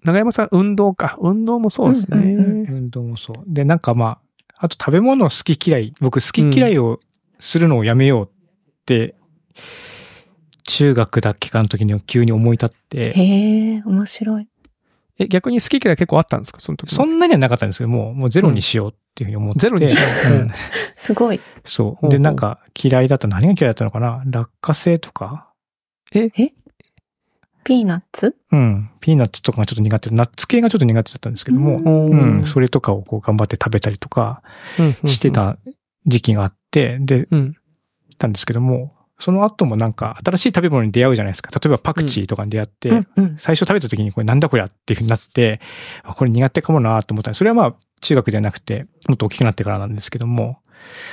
[0.03, 1.17] 長山さん、運動か。
[1.19, 2.17] 運動もそうですね。
[2.17, 3.43] うんうん運動もそう。
[3.47, 4.19] で、なんかま
[4.55, 5.93] あ、あと食べ物好き嫌い。
[6.01, 6.99] 僕好き嫌いを
[7.39, 8.29] するのをやめようっ
[8.85, 9.15] て、
[10.67, 14.47] 中学だっけかの時に急に思い立って、へえ、面白い。
[15.19, 16.59] え、逆に好き嫌い結構あったんですか？
[16.59, 19.59] その時そんなにはなかったんですけども、もうゼロにしようっていうふうに思って。
[19.59, 19.99] ゼロにしよ
[20.31, 20.51] ううん
[20.95, 21.39] すごい。
[21.63, 24.21] そうで、なんか嫌いだった、何が嫌いだったのかな？
[24.27, 25.46] 落花生とか？
[26.11, 28.35] ピーナッツ？
[28.51, 28.89] うん。
[29.01, 30.09] ピーナッツとかがちょっと苦手。
[30.09, 31.81] ナッツ系がちょっと苦手だったんですけども、う
[32.15, 32.43] んうん。
[32.45, 34.41] それとかをこう頑張って食べたりとか
[34.79, 35.31] うんして。
[35.31, 35.57] た
[36.05, 37.57] 時期があって、で、うん。
[38.17, 41.51] たんですけども、その後もなんか新しい食べ物に出会うじゃないですか。
[41.51, 42.89] 例えばパクチーとかに出会って、
[43.37, 45.59] 最初食べた時にこれなんだこりゃっていうふうになって、
[46.03, 50.59] あこれ苦手かもなと思ったそれはまあ中学じゃなくて、もっと大きくなってからなんですけども、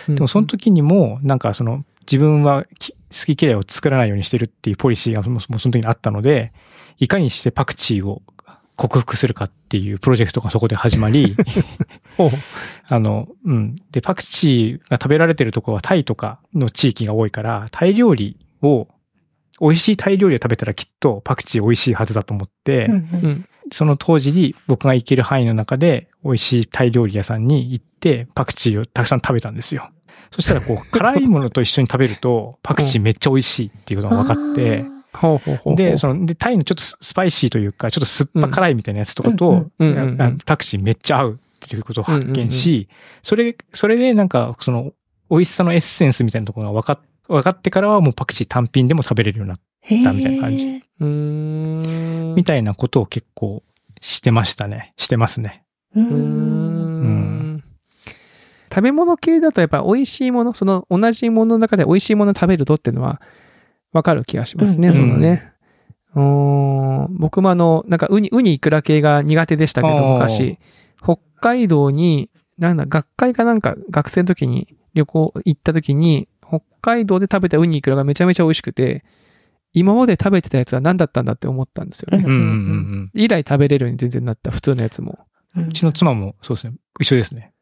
[0.06, 6.52] ででもその時にも、なんかその自分はき好き嫌いを作らないようにしてるっていうポリシーがその時にあったので、
[6.98, 8.22] いかにしてパクチーを
[8.76, 11.36] 克服するかっていうプロジェクトがそこで始まり、
[12.88, 13.76] あの、うん。
[13.92, 18.88] で、パクチーが食べられてるところはタイとかの地域が多いから、タイ料理を、
[19.60, 23.48] 美味しいタイ料理を食べたらきっとパクチー美味しいはずだと思って、うんううんん。
[23.70, 29.90] その当時に僕が行ける範囲の中で美味しいタイ料理屋さんに行ってパクチーをたくさん食べたんですよ。
[30.30, 35.76] そしたらこう、辛いものと一緒に食べるとパクチーめっちゃ美味しいっていうことが分かって、ほうほうほう。
[35.76, 39.70] で、その、で、タイのちょっとススパイシーというか、ちょっと酸っぱ辛いみたいなやつとかと、
[40.44, 42.88] パクチーめっちゃ合うっていうことを発見し、
[43.22, 44.92] それ、それでなんか、その、
[45.30, 46.98] 美味しさのエッセンスみたいなところが分かっ、
[47.28, 50.82] 分かってからはもうパクチー単品でも食べれるようになっへたみたいな感じ。
[51.00, 53.62] みたいなことを結構
[54.00, 54.92] してましたね。
[54.96, 55.64] してますね。
[55.94, 56.16] ううー
[56.70, 56.73] ん。
[58.74, 58.76] ん。
[58.76, 63.20] 食べ物系だとやっぱ美味しいもの、その同じものの中で美味しいもの食べるとっていうのは
[63.92, 65.52] わかる気がしますね、うんそのね。
[66.14, 70.58] うーん僕もあの、なんかウニ、ウニイクラ系が苦手でしたけど、昔、
[71.02, 79.04] 北海道に、なんだ、学会かなんか学生の時に旅行行った時に、北海道で食べたウニイクラがめちゃめちゃ美味しくて、
[79.72, 82.24] 今まで食べてたやつは何だったんだって思ったんですよね。
[82.24, 85.18] うんうんうん以来食べれるように全然なった、普通のやつも。
[85.56, 85.68] うん。
[85.68, 86.74] うちの妻もそうですね。
[87.00, 87.53] 一緒ですね。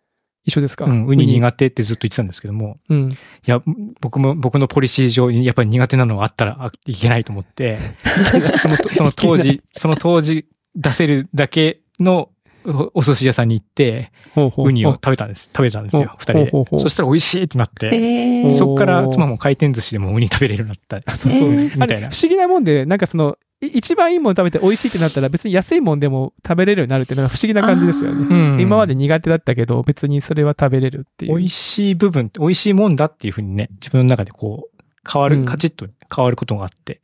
[0.44, 0.86] 一緒ですか？
[0.86, 1.06] うん。
[1.06, 3.10] ウニ苦手ってずっと言ってたんですけども、うん。
[3.12, 3.62] いや、
[4.00, 7.78] 僕も、僕のポリシー上にやっぱり苦手なのがあったらあいけないと思って、
[8.58, 12.30] その、その当時、その当時出せるだけの
[12.66, 15.50] おお寿司屋さんに行って、ほうほうウニを食べたんです。
[15.54, 21.16] 食べたんですよ、二人でほうほうほうそしたら美味しいってなって、そこから妻も回転寿司でもウニ食べれるようになった。
[21.16, 21.52] そうそう。
[21.52, 22.20] えーみたいな不。
[22.20, 28.26] 思議なもんで、なんかその、い一番いいもの食べて美味しいってなったら別に安いもんでも食べれるようになるっていうのが不思議な感じですよね。
[28.28, 31.36] うん今まで苦手だったけど、別にそれは食べれるっていう。
[31.38, 37.00] 美味しい部分、美味しいもんだっていうふうにね、自分の中でこう、変わる、うんカチッと変わることがあって、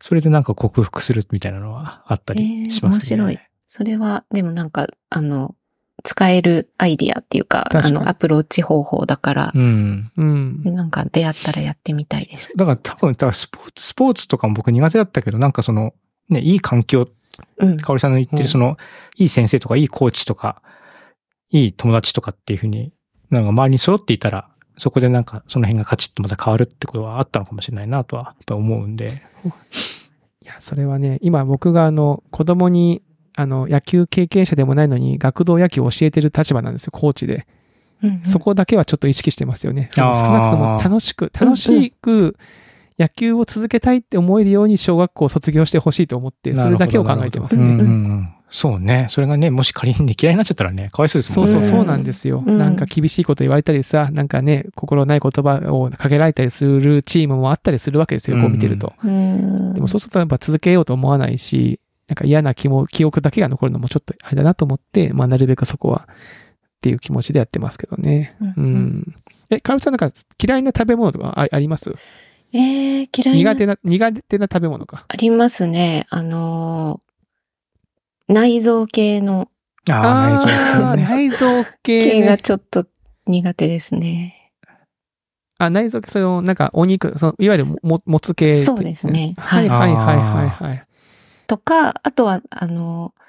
[0.00, 3.16] それでなんか克服するみたいなのはあったりしますね。
[3.16, 3.38] えー面白い。
[3.70, 5.54] それは、でもなんか、あの、
[6.02, 10.10] 使えるアイディアっていうか、確かにあの、アプローチ方法だから、うん。
[10.16, 10.62] うん。
[10.64, 12.56] なんか出会ったらやってみたいです。
[12.56, 15.92] だから多分、だからスポーツ、スポーツとかも僕苦手だったけど、なんかその、
[16.30, 17.06] ね、いい環境、
[17.58, 17.76] うん。
[17.76, 18.78] かおりさんの言ってうんるその、
[19.18, 20.62] いい先生とか、いいコーチとか、
[21.50, 22.94] いい友達とかっていうふうに、
[23.28, 29.20] なんか周りに揃っていたら、そこでなんかその辺がカチッとまた変わるってことはあったのかもしれないなとは、やっぱり思うんで。
[30.42, 33.02] いや、それはね、今僕があの、子供に、
[33.40, 37.46] あの、野球経験者でもないのに、学童野球を教えてる立場なんですよ、コーチで。
[38.02, 39.88] うんうんそこだけはちょっと意識してますよね。
[39.90, 42.36] その少なくとも楽しく、楽しく
[42.98, 47.64] 野球を続けたいって思えるように小学校を卒業してほしいと思って、それだけを考えてますね。
[47.64, 47.82] うんうんう
[48.14, 48.28] ん。
[48.50, 49.06] そうね。
[49.10, 51.52] それがね、もし仮にね、嫌いになっちゃったらね、かわいそうですもんね。
[51.52, 52.42] そうそう、うんそうなんですよ。
[52.46, 58.94] うんなんか厳しいこと言われたりさ、なんかね、心ない言葉をかけられたりするチームもあったりするわけですよ、こう見てると。
[59.04, 66.14] うんでもそうするとやっぱ続けようと思わないし、なんか嫌な気も、記憶だけが残るのもちょっとあれだなと思って、まあなるべくそこはっ
[66.80, 68.36] ていう気持ちでやってますけどね。
[68.40, 69.14] うんうん。
[69.50, 70.10] え、カルさんなんか
[70.42, 71.94] 嫌いな食べ物とかああります？
[72.52, 75.04] えー、嫌いな苦手な、苦手な食べ物か。
[75.08, 76.06] ありますね。
[76.10, 77.08] あのー
[78.32, 79.48] 内臓系の
[79.88, 81.02] ああ、内臓系ね。
[81.02, 82.36] 内臓系、ね系が。
[82.36, 82.86] ちょっと
[83.26, 84.52] 苦手ですね。
[85.56, 90.86] あ、内臓系、その、なんかお肉、その、いわゆるも、ももつ系っていそうですねはいはいはいはいはい。
[91.48, 93.20] とか、あとは、あのー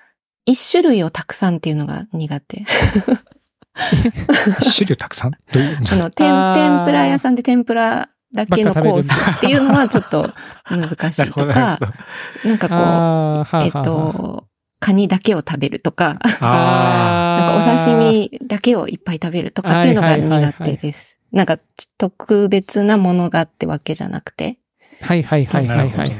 [0.45, 2.63] 一種類をたくさんっていうのが苦手。
[3.75, 5.32] 種類たくさん？
[5.32, 5.77] どういう？
[5.91, 10.32] あの、天天ぷら屋さんで天ぷらだけのコースっていうのはちょっと
[10.69, 11.79] 難しないとか。
[12.43, 14.47] なんかこう、はあはあえっと、
[14.79, 21.19] カニだけを食べるとか、あなんかお刺身だけをいっぱい食べるとかっていうのが苦手です。
[21.32, 21.60] なんか
[21.99, 24.58] 特別なものがってわけじゃなくて。
[25.01, 25.58] はいはいあ。
[25.58, 26.12] はいはいはい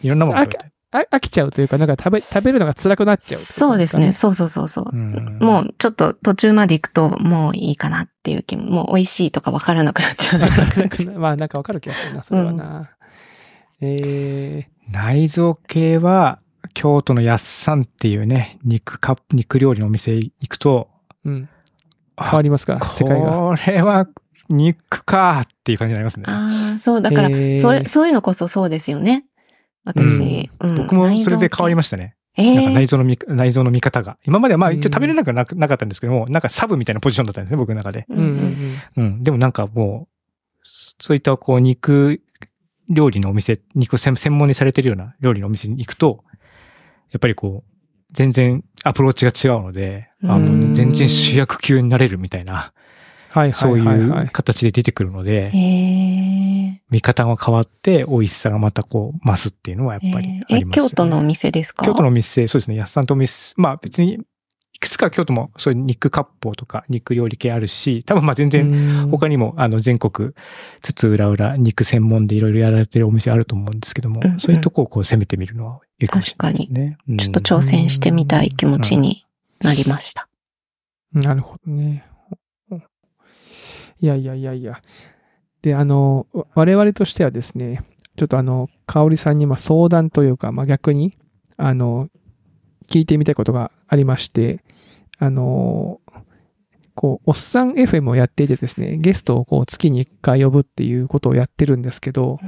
[0.00, 0.70] いろんなもの食べたい。
[0.90, 4.14] あ飽きちゃうというか、なんか食べ、食べるのが辛くなっちゃうってことそうですね。。
[4.14, 4.90] そうそうそうそう。
[4.90, 11.18] うんもうちょっと途中まで行くともういいかなっていう気も、もう美味しいとかわからなくなっちゃう。
[11.20, 12.90] まあなんかわかる気がするな、それはな。
[13.80, 16.40] え内臓系は、
[16.74, 21.48] 京都のやっさんっていうね、肉カップ、肉料理のお店行くと、ー、うん。
[22.16, 22.84] あ変わりますか？
[22.84, 23.30] 世界が。
[23.30, 24.08] これは
[24.48, 26.24] 肉かっていう感じになりますね。
[26.26, 29.24] ああ、そう、だから、へーそれ、そういうのこそそうですよね。
[29.84, 32.16] 私、うん僕もそれで変わりまししたね。
[32.36, 34.18] なんかー内臓の見、内臓の見方が。
[34.24, 38.06] 今まではまあうん一応食べれなくはなかったんですけども、なんかサブみたいなポジションだったんですね、僕の中で。
[38.08, 38.24] うんうん
[38.96, 39.04] うん。
[39.04, 39.22] うん。
[39.22, 40.08] でもなんかもう、
[40.62, 42.20] そういったこう肉
[42.88, 46.24] 料理のお店、肉を専専門にされてるような料理のお店に行くと、
[47.10, 47.72] やっぱりこう、
[48.12, 52.72] 全然アプローチが違うので、あうんもう全然主役級になれるみたいな、
[53.30, 54.24] はいはそういいはいはい。
[54.26, 55.50] う形で出てくるので。
[56.90, 60.66] 見方が変わって美味しさがまたこう増すっていうのはやっぱりありますよね。
[60.68, 61.84] え、京都のお店ですか？
[61.84, 64.14] 京都のお店、そうですね、安さんとお店、まあ別に、
[64.72, 70.30] いくつか京都もそういう肉割烹とか肉料理系あるし、多分まあ全然然他にもあの全国
[70.80, 76.96] つつ裏裏肉専門でいろいろやられてるお店あると思うんですけども、うんうんそういうとこをこう攻めてみるのはいいかもしれないですね。
[77.18, 79.26] ちょっと挑戦してみたい気持ちに
[79.60, 80.28] なりました。
[81.12, 82.06] なるほどね。
[84.00, 84.80] いやいやいやいや。
[85.62, 87.82] で、あの、我々としてはですね、
[88.16, 91.16] ちょっとあの、香織さんにま相談というか、まあ逆に、
[91.56, 92.08] あの、
[92.88, 94.62] 聞いてみたいことがありまして、
[95.18, 96.00] あの、
[96.94, 102.38] こう、おっさん FM をやっていてですね、ゲストをこう月に1回呼ぶっていうことをやってるんですけど、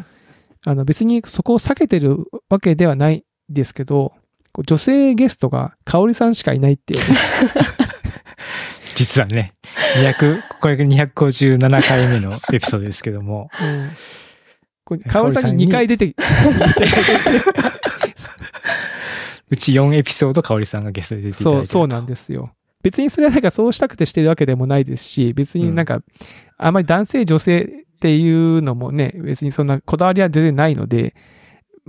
[0.66, 4.12] あの別にそこを避けてるわけではないですけど、
[4.66, 7.00] 女性ゲストが香織さんしかいないっていう、
[8.94, 9.54] 実はね、
[9.96, 13.90] 200、これが257回目のエピソードですけども、うん。
[14.84, 15.04] これん
[15.56, 16.14] に2回出て、
[19.50, 22.52] うち4エピソード香織さんがゲストで出ていただいてそう、そうなんですよ。
[22.82, 26.00] 別にそれはなんかそうしたくてしてるわけでもないですし、別になんか、
[26.56, 27.68] あまり男性女性っ
[28.00, 31.14] ていうのもね、別にそんなこだわりは全然ないので、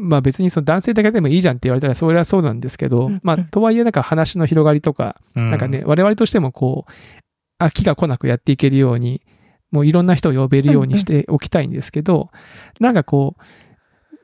[0.01, 5.49] まあ別にその男性だけでもいいじゃんって言われたらそれはそうなんですけど、うんまあとはいえなんか話の広がりとか、うん。
[5.51, 9.21] なんかね、我々としてもこう、飽きが来なくやっていけるように、
[9.71, 12.29] もういろんな人を呼べるようにしておきたいんですけど、
[12.79, 13.43] なんかこう、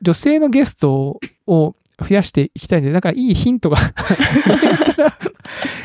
[0.02, 3.76] 女性のゲストを増やしていきたいんで、なんかいいヒントが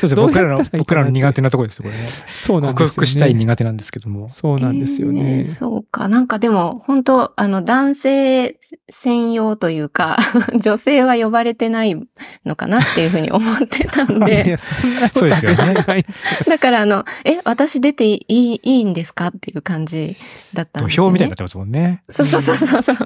[0.00, 2.08] うですどう僕らの僕らの苦手なところですよ、これね。
[2.32, 2.88] そうなんですよ、ね。
[2.88, 4.28] 克服したい苦手なんですけども。
[4.28, 5.38] そうなんですよね。
[5.38, 6.08] えーそうか。
[6.08, 8.56] なんかでも、本当あの、男性
[8.90, 10.16] 専用というか、
[10.60, 11.96] 女性は呼ばれてない
[12.44, 16.06] のかなっていうふうに思ってたんいで、 や、そんなことそうですよね
[16.48, 20.16] だからあの、え、私出ていい、いいんですかっていう感じ
[20.52, 21.08] だったん土ですよ、ね。
[21.08, 22.02] 俵みたいになってますもんね。
[22.10, 22.96] そうそうそうそうそう。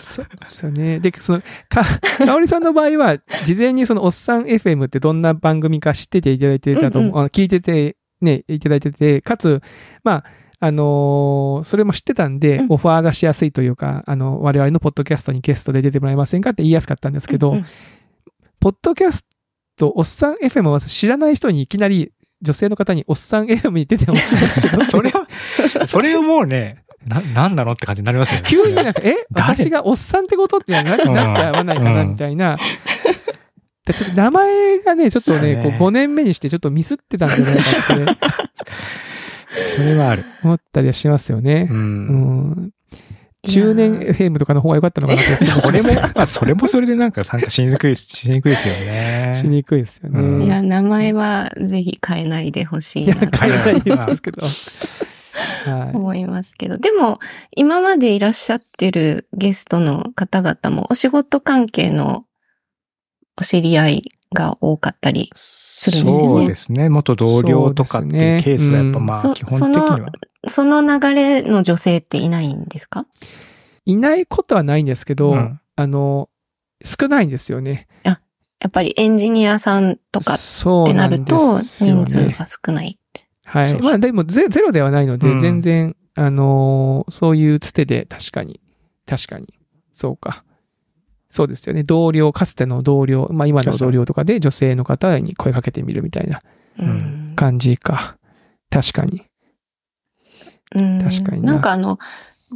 [0.00, 1.00] そうですよね。
[1.00, 1.42] で、その、
[1.74, 9.60] か、かおりさんの場合は、事前にそのおっさん FM ってどんな番組か知ってていただいてたと思う、うんあの聞いてて、ね、いただいてて、かつ、
[10.02, 10.24] まあ、
[10.60, 12.66] あのーそれも知ってたんで、うん。
[12.70, 17.64] オファーがしやすいというか、あの、我々のポッドキャストにゲストで出てもらえませんかって言いやすかったんですけど、うんうん。
[18.60, 19.26] ポッドキャス
[19.76, 25.26] ト、おっさん FM は知らない人にいきなり、女性の方におっさん FM に出てほしいんですけど、 それは、
[25.86, 28.46] それをもうね、な、なんなのって感じになりますよね。
[28.50, 29.14] 急になんか、え？
[29.32, 29.54] 誰？
[29.56, 30.98] 私がおっさんってことってななっ
[31.36, 32.56] ちゃわないかな、うんみたいな。
[33.86, 38.16] でちょっと名前がね、ちょっとね、こう5年目にしてちょっとミスってたんじゃないかってね
[39.76, 40.24] それはある。
[40.42, 41.74] 思ったりはしますよねう。。
[41.74, 42.70] うんん。
[43.46, 49.32] 中年 FM とかの方が良かったのかなって それもまあ、それもそれでなんか参加しにくいです、しにくいですよね。
[49.36, 50.46] しにくいですようんね。
[50.46, 53.70] いや、名前はぜひ変えないでほしいいや、なと変えな
[54.04, 54.46] いですけど。
[55.64, 56.78] は思いますけど。
[56.78, 57.18] でも、
[57.56, 62.24] 今までいらっしゃってるゲストの方々もお仕事関係の
[63.36, 65.30] お知り合いが多かったり。
[65.36, 66.88] するんですよねそうですね。
[66.88, 70.12] 元同僚とかっていうケースがやっぱまあ、そう基本的には。
[70.48, 73.06] その流れの女性っていないんですか？
[73.84, 73.92] い。
[73.92, 76.28] いないことはないんですけど、うんあの、
[76.84, 77.88] 少ないんですよね。
[78.04, 82.98] やっぱりエンジニアさんとかっそうてなると人数が少ない。
[83.44, 83.80] はい。
[83.80, 88.60] まあでもゼゼロではないので、うん全然、あのーそういうつてで確かに、
[89.06, 89.54] 確かに、
[89.92, 90.44] そうか。
[91.30, 91.82] そうですよね。
[91.82, 96.42] 同僚、かつての同僚、まあ今の同僚とかで女性の方に声かけてみるみたいな
[96.78, 98.16] うん感じか。
[98.70, 99.22] 確かに。
[100.74, 101.98] うん確かにななんかあの、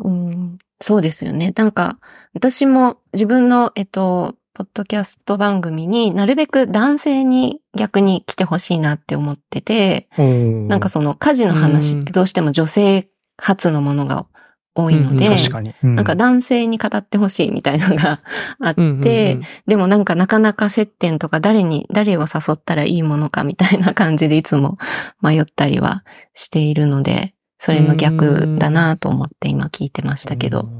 [0.02, 1.52] うん、そうですよね。
[1.56, 1.98] なんか、
[2.34, 14.26] 私も自分の、えっと、ポッドキャスト番組になるべく男性に逆に来てほしいなって思ってて、ななんかその家事の話ってどうしても女性発のものが
[14.74, 15.74] 多いので、うん確かに。
[15.80, 18.20] うんなんか男性に語ってほしいみたいなのが
[18.58, 24.76] あって、うんうんうんでもなんかなかなか接点とか誰に、誰を誘ったらいいものかみたいな感じでいつも
[25.22, 30.77] 迷ったりはしているので、それの逆だなと思って今聞いてましたけど。。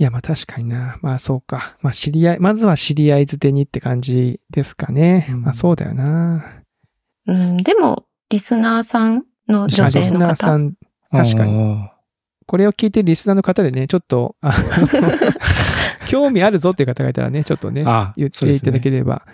[0.00, 0.98] いや、まあ確かにな。
[1.02, 1.76] まあそうか。
[1.82, 5.26] まあ知り合い、まずは知り合い捨てにって感じですかね。
[5.28, 6.42] うんまあそうだよな。
[7.26, 10.26] うん、でも、リスナーさんの女リス性の方。
[10.26, 10.72] ナーさん、
[11.10, 11.88] 確かにに。
[12.46, 15.10] これを聞いてるリスナーの方でね、ちょっと、あの
[16.08, 19.26] 興味あるぞっていう方がいたらね、ちょっとね、あ言っていただければ。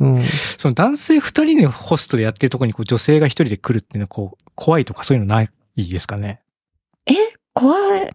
[0.00, 0.22] うん。
[0.58, 6.42] その男性二人でホストでやってるところにこう女性が一人で来るっていうのはこう、怖いとかそういうのないですかね？
[7.06, 7.14] え、
[7.54, 8.10] 怖い。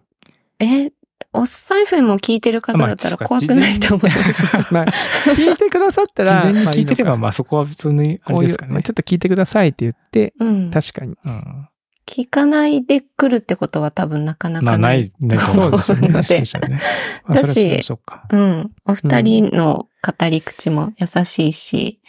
[0.60, 0.92] え、
[1.36, 4.44] おっさん FM を聞いてる方だったらまあ怖くないと思います。
[4.72, 4.86] まあ、
[5.34, 8.72] 聞いてくださったら、事前にまあ聞いてれば、まあそこは普通にあこういうれですかね。
[8.72, 10.70] まあちょっと聞いてくださいって言って、うん。
[10.70, 11.14] 確かに。
[11.24, 11.68] うん
[12.08, 15.06] 聞かないで来るってことは多分なかなまあなかない。
[15.06, 16.80] い、ないと思そうですよねそうですよね。
[17.28, 18.24] だしそうか。
[18.30, 18.70] うん。
[18.84, 22.00] お二人の語り口も優しいし、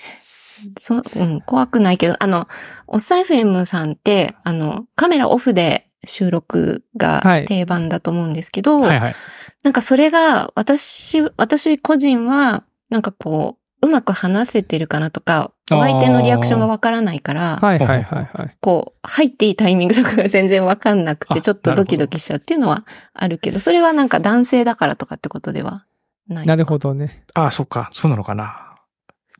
[0.80, 2.48] そう、うん、怖くないけど、あの、
[2.86, 9.16] おっさん FM さんって、あの、カメラオフで収録がはい定番だと思うんですけど、はいはい。
[9.64, 18.52] なんかそれが、私、私個人は、なんかこう、うまく話せてるかなとか、お相手のリアクションがわからないから、はいはいはいはい。
[18.62, 25.86] こう、入っていいタイミングとかが全然わかんなくて、あちょっとドキドキしちゃうっていうのはあるけど、それはなんか男性だからとかってことでは
[26.28, 26.48] ない。
[26.48, 27.26] なるほどね。
[27.36, 27.90] ああ、そっか。
[27.94, 28.76] そうなのかな。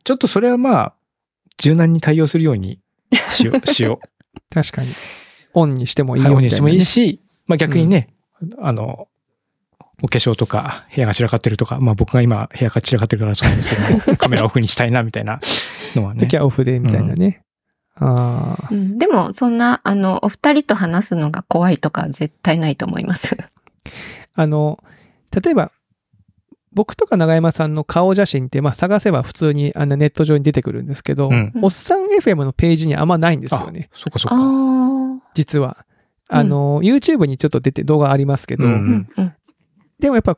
[0.04, 0.94] ちょっとそれはまあ、
[1.56, 2.80] 柔軟に対応するように
[3.30, 3.98] しよう、 しよ
[4.50, 4.88] 確かに。
[5.58, 6.18] オンにしてもう。
[6.18, 8.08] いいはい、よね、オンにしてもいいし、まあ逆にね、
[8.58, 9.08] あの、
[10.02, 15.40] お化粧とか部屋が散らかってるとか、まあ僕が今部屋が散らかってるからそうなんですけど、 カメラオフにしたいなみたいな
[15.96, 16.36] のはね 時。
[16.36, 17.42] はオフでみたいなね。
[17.96, 18.74] ああう。
[18.74, 23.36] んでも、そんな、あの、お二人と話すのが怖いとか絶対ないと思います。
[24.34, 24.78] あの、
[25.42, 25.72] 例えば、
[26.72, 31.52] 僕とか長山さんの顔写真って、まあ探せば普通にあのネット上に出てくるんですけど、うん。
[31.60, 33.88] おっさん FM のページにあんまないんですよね。
[33.92, 35.07] そっかそっあか。
[35.38, 35.44] あ。
[35.44, 35.84] 実は。
[36.28, 39.34] あの、YouTube にちょっと出て動画ありますけど、うんうんうん。
[39.98, 40.36] でもやっぱ、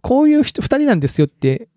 [0.00, 1.68] こういう人、二人なんですよって、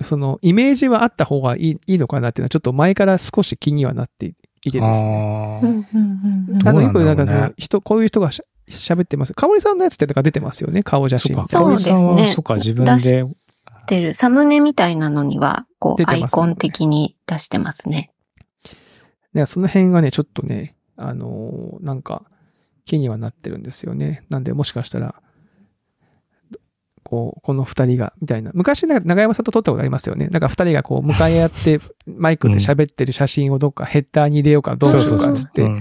[0.00, 5.60] その、イメージはあった方がいいいいのかなっていうのは、ちょっと前から少し気にはなっていてですね。
[5.62, 9.34] あーうんうんうんうんあの、よどうなんだろうねくなんかその、人、こういう人がしゃ喋ってます。
[9.34, 13.26] かおりさんのやつってなんか出てますよね、顔写真そうですねそっか、自分出しで。
[13.86, 18.12] てるサムネみたいなのには、こう、ねアイコン的に出してますね。
[19.34, 22.24] ね、その辺がね、ちょっとね、あのーなんか、
[22.84, 24.24] 気にはなってるんですよね。
[24.28, 25.14] なんで、もしかしたら、
[27.04, 28.50] こう、この二人が、みたいな。
[28.54, 30.28] 昔、なんか長山さんと撮ったことありますよね。
[30.28, 35.62] なんか二人がこう、向かい合って、 マイクで喋ってる写真をどっかヘッダーに入れようかどうしようかっつって。
[35.62, 35.80] うん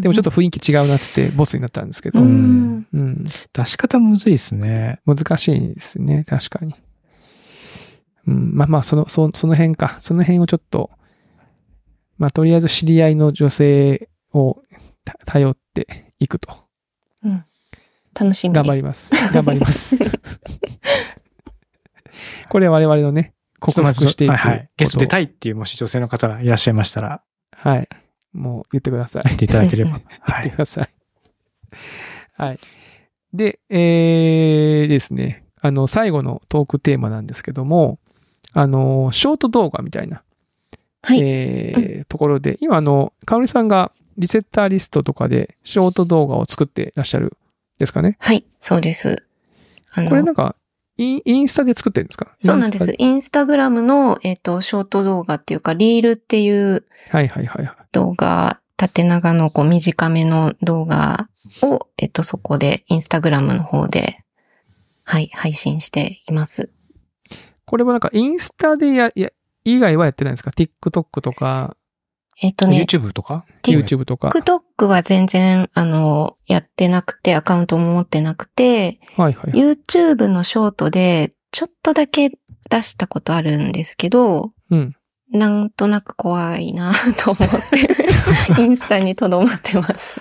[0.00, 2.20] でもちょっと雰囲気違うなっつってボツになったんですけど。
[2.20, 2.86] ううん。
[2.92, 3.24] ん。
[3.54, 5.00] 出し方むずいですね。
[5.06, 6.24] 難しいですね。
[6.28, 6.74] 確かに。
[8.26, 8.54] うん。
[8.54, 9.96] まあまあ、その、そその辺か。
[10.00, 10.90] その辺をちょっと、
[12.18, 14.62] まあ、とりあえず知り合いの女性を
[15.04, 16.68] た頼っていくと。
[18.18, 18.64] 楽しみです。
[18.64, 19.32] 頑張ります。
[19.32, 19.96] 頑張ります。
[22.48, 24.70] これは我々のね、克服していくはいはい。
[24.76, 25.24] ゲスト出たい。
[25.24, 27.22] いっていう、もし女性の方がいらっしゃいましたら、
[27.52, 27.88] はい。
[28.32, 29.22] もう言ってください。
[29.24, 29.92] 言っていただければ。
[29.92, 30.02] はい。
[30.28, 30.88] 言ってください。
[32.34, 32.58] はい。
[33.32, 35.44] で、えーですね。
[35.60, 37.98] あの、最後のトークテーマなんですけども、
[38.52, 40.22] あの、ショート動画みたいな、
[41.02, 41.20] はい。
[41.22, 47.36] えーところで、今、あの、かおりさんがリセッターリストとかでショート動画を作ってらっしゃる
[47.78, 48.16] ですかね？
[48.18, 49.24] はい、そうです。
[49.92, 50.56] あのこれなんか、
[50.96, 52.34] インインスタで作ってるんですか？
[52.38, 52.94] そうなんです。
[52.96, 57.76] インスタグラムの、えっ、と、ショート動画っていうか、リールっていうはいはいはいはい。
[57.92, 61.28] 動画、縦長のこう短めの動画
[61.62, 64.24] を、えっ、と、そこで、インスタグラムの方で、
[65.04, 66.70] はい、配信しています。
[67.64, 69.30] これはなんかインスタでや、や、
[69.74, 71.76] 以外はやってないんですか ?TikTok とか、
[72.40, 74.28] えっ、とね、YouTube とか？YouTube とか。
[74.28, 79.52] TikTok は全然、あの、やってなくて、アカウントも持ってなくて、はいはい。
[79.52, 82.30] YouTube のショートで、ちょっとだけ
[82.70, 84.94] 出したことあるんですけど、うん。
[85.30, 87.50] なんとなく怖いなと思っ
[88.56, 90.16] て、 インスタに留まってます。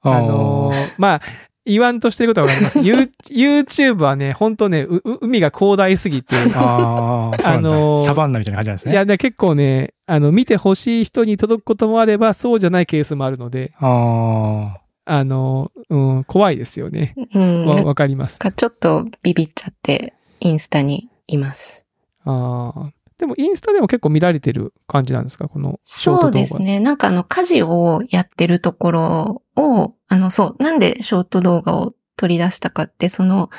[0.00, 1.20] あのーまあ、
[1.66, 2.78] 言わんとしてることはわかります。
[2.84, 8.92] You- YouTube はね、本当ね、うう海が広大すぎて、ああ、あのーサバンナみたいな感じなんですね。
[8.92, 17.14] いや、で結構ね、あの、見てほしい人に届くこともあれば、そうじゃないケースもあるので、ああの、うん、怖いですよね。
[17.34, 17.66] うん。
[17.66, 18.38] わ、かります。
[18.38, 21.82] かちょっとビビっちゃって、インスタにいます。
[22.24, 22.90] ああ。
[23.18, 25.46] でも、インスタでも結構見られてる感じなんですか？
[25.48, 26.32] このショート動画。
[26.32, 26.80] そうですね。
[26.80, 33.50] なんかあの、家事をやってるところを、あの、そう、なんでショート動画を取り出したかって、その。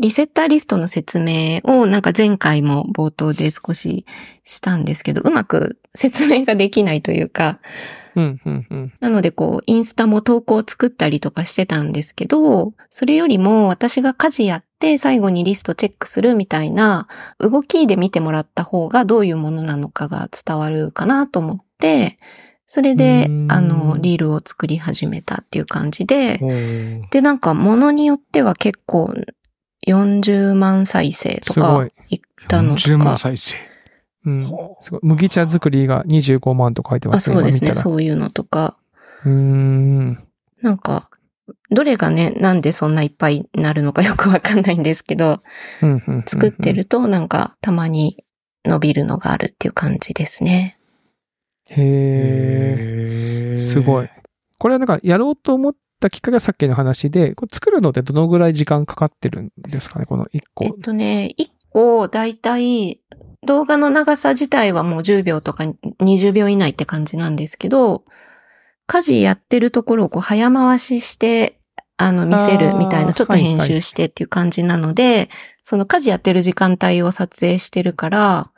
[0.00, 4.04] リセッターリストの説明をなんか前回も冒頭で少し
[4.42, 7.60] したんですけど、うまく説明ができないというか。
[9.00, 17.08] なのでこう、インスタも投稿を作ったりとかしてたんですけど、それよりも私が家事やって最後にリストチェックするみたいな
[17.38, 22.18] 動きで見てもらった方がどういうものなのかが伝わるかなと思って、
[22.66, 26.40] それであの、リールを作り始めたっていう感じで、
[27.10, 29.14] で、なんか、ものによっては結構、
[29.86, 33.18] 40万再生とかい、いったのと10万か。
[33.18, 33.56] 再生。
[34.24, 35.00] うんほすごい。
[35.02, 37.36] 麦茶作りが25万と書いてまあ、すね。
[37.36, 37.74] そうですね。
[37.74, 38.78] そういうのとか。
[39.24, 40.24] うーん。
[40.62, 41.10] なんか、
[41.70, 45.42] どれがね、なんでそんないっぱいなるのかよくわかんないんですけど、
[46.26, 48.24] 作ってるとなんかたまに
[48.64, 50.78] 伸びるのがあるっていう感じですね。
[51.70, 54.08] へーすごい。。
[54.58, 60.72] これはなんかやろうと思ったきっかけがさっきの話で、これ作るのってどのぐらい時間かかってるんですかねこの1個えっ。
[60.80, 63.00] とね、1個だいたい
[63.44, 65.64] 動画の長さ自体はもう10秒とか
[66.00, 68.04] 20秒以内って感じなんですけど、
[68.86, 71.58] 家事やってるところをこう早回しして、
[71.96, 75.30] あの、見せるみたいな、ちょっとはい編集してっていう感じなので、
[75.62, 78.50] その家事やってる時間帯を撮影してるから、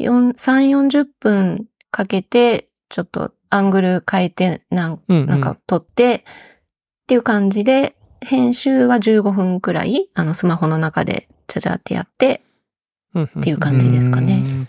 [0.00, 12.42] 4 3、40分かけて、ちょっとアングル変えて、なんなんか撮って、っていう感じで、編集は15分くらい、あの、スマホの中でちゃちゃってやって、
[13.18, 14.68] っっていう感じですかねうん。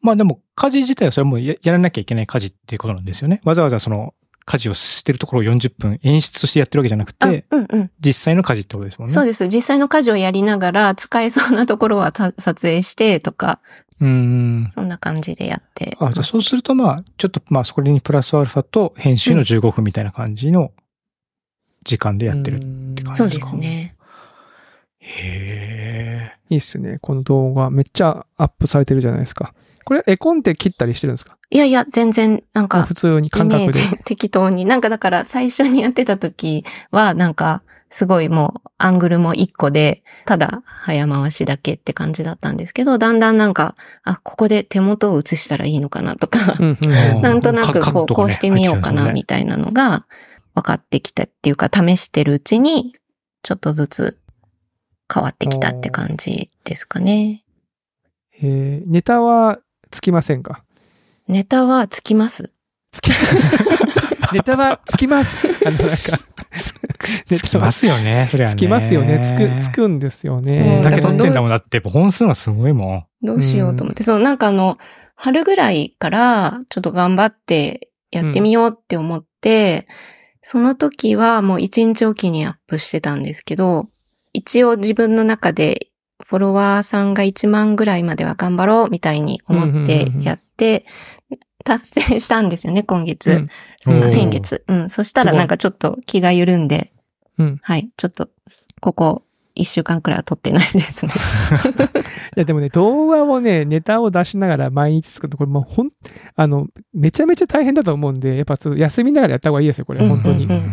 [0.00, 3.40] まあでも、家事自体はそれはもうややらなきゃいけない家事っていうことなんですよね。
[3.44, 4.14] わざわざその、
[4.46, 7.90] 家事をしてるところを40分演出としてやってるわけじゃなくあ、て、うんうん。
[8.00, 9.12] 実際の家事ってことですもんね。
[9.12, 9.48] でそうです。
[9.48, 13.85] 実際の家事をやりながら、使えそうなところはた撮影してとか、す。
[14.00, 14.68] うん。
[14.74, 20.72] そんな感じでやってあ、じゃあそうするとまあ、ちょっとまあ、そこにプラスアルファと編集の15分みたいな感じの
[21.84, 22.58] 時間でやってる。
[22.58, 22.64] る
[23.14, 23.96] そうで感じですかすね。
[24.98, 26.36] へえ。
[26.50, 26.98] いいっすね。
[27.00, 29.54] この動画めっちゃアップされてるじゃないですか。
[29.84, 31.36] これ絵コンテ切ったりしてるんですか？
[31.48, 33.72] いやいや、全然、なんか普、通に感覚で。
[33.72, 34.64] ジ適当に。
[34.64, 43.74] なんかだから最初にやってた時は、なんか、すごいもう、アングルも1個で、ただ早回しだけって感じだったんですけど、だんだんなんか、
[44.04, 46.92] あ、ここで手元を映したらいいのかなとか、うんうん。
[46.92, 50.06] あー なんとなくこう、こうしてみようかな、みたいなのが
[50.54, 52.94] 分かってきたっていうか、試してるうちに、
[53.42, 54.18] ちょっとずつ
[55.12, 57.44] 変わってきたって感じですかね。
[58.42, 58.90] えー。
[58.90, 59.60] ネタは
[59.90, 60.64] つきませんか？
[61.28, 62.52] ネタはつきます。
[62.90, 63.10] つき
[64.32, 65.48] ネタはつきます。
[65.66, 66.18] あの、なんか、
[67.30, 68.56] ネつきますよね、それはね。
[68.56, 69.20] つきますよね。
[69.22, 70.80] つく、つくんですよそうね。
[70.82, 71.50] だけ撮だってんだもん。
[71.50, 74.78] だって、本数がすごいもどうしようと思って、そう、なんかあの、
[75.14, 79.88] 春ぐらいからちょっと頑張ってやってみようって思って、
[80.42, 83.88] その時はもう一日おきにアップしてたんですけど、
[84.32, 85.88] 一応自分の中で
[86.24, 90.86] フォロワーさんが1万ぐらいまでは頑張ろうみたいに思ってやって、
[91.66, 93.30] 達成したんですよね、今月。
[93.86, 94.64] うん先月。
[94.68, 94.88] うん。
[94.90, 96.92] そしたらなんかちょっと気が緩んで、
[97.38, 97.58] うん。
[97.62, 97.90] はい。
[97.96, 98.28] ちょっと、
[98.80, 99.22] ここ
[99.56, 101.12] 1週間くらいは撮ってないですね。
[102.36, 105.90] いや、でもね、動画をね、ネタを出しながら毎日作ると、これもうほん、
[106.34, 110.46] あの、めちゃめちゃ大変だと思うんで、やっぱちょっと休みながらやった方がいいですよ、これ、うん本当に。
[110.46, 110.70] うん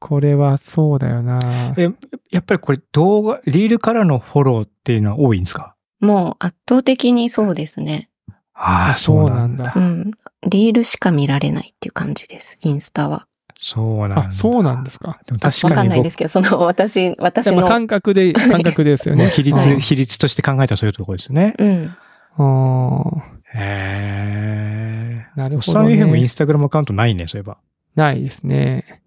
[0.00, 1.88] これはそうだよなえ、
[2.30, 5.76] やっぱりこれ動画、リールからのフォローっていうのは多いんですか？
[6.00, 8.10] もう圧倒的にそうですね。
[8.54, 9.72] ああ、そうなんだ。
[9.74, 10.10] うん。
[10.48, 13.26] リールしか見られないっていう感じです、インスタは。
[13.56, 14.24] そうなんだ。
[14.26, 15.18] あ、そうなんですか。
[15.26, 17.56] でも確かに僕かんないですけど、その私、私の。
[17.56, 19.28] でも感覚で、感覚ですよね。
[19.30, 21.54] 比率、うん比率として考えたらそういうところですよね。
[21.58, 21.96] うん。
[22.36, 23.22] あ
[23.54, 25.26] へえ。
[25.36, 26.28] ーなるおっさんほど、FM インね。
[26.28, 27.58] スタグラムアカウントないね、そういえば。
[27.94, 29.02] ないですね。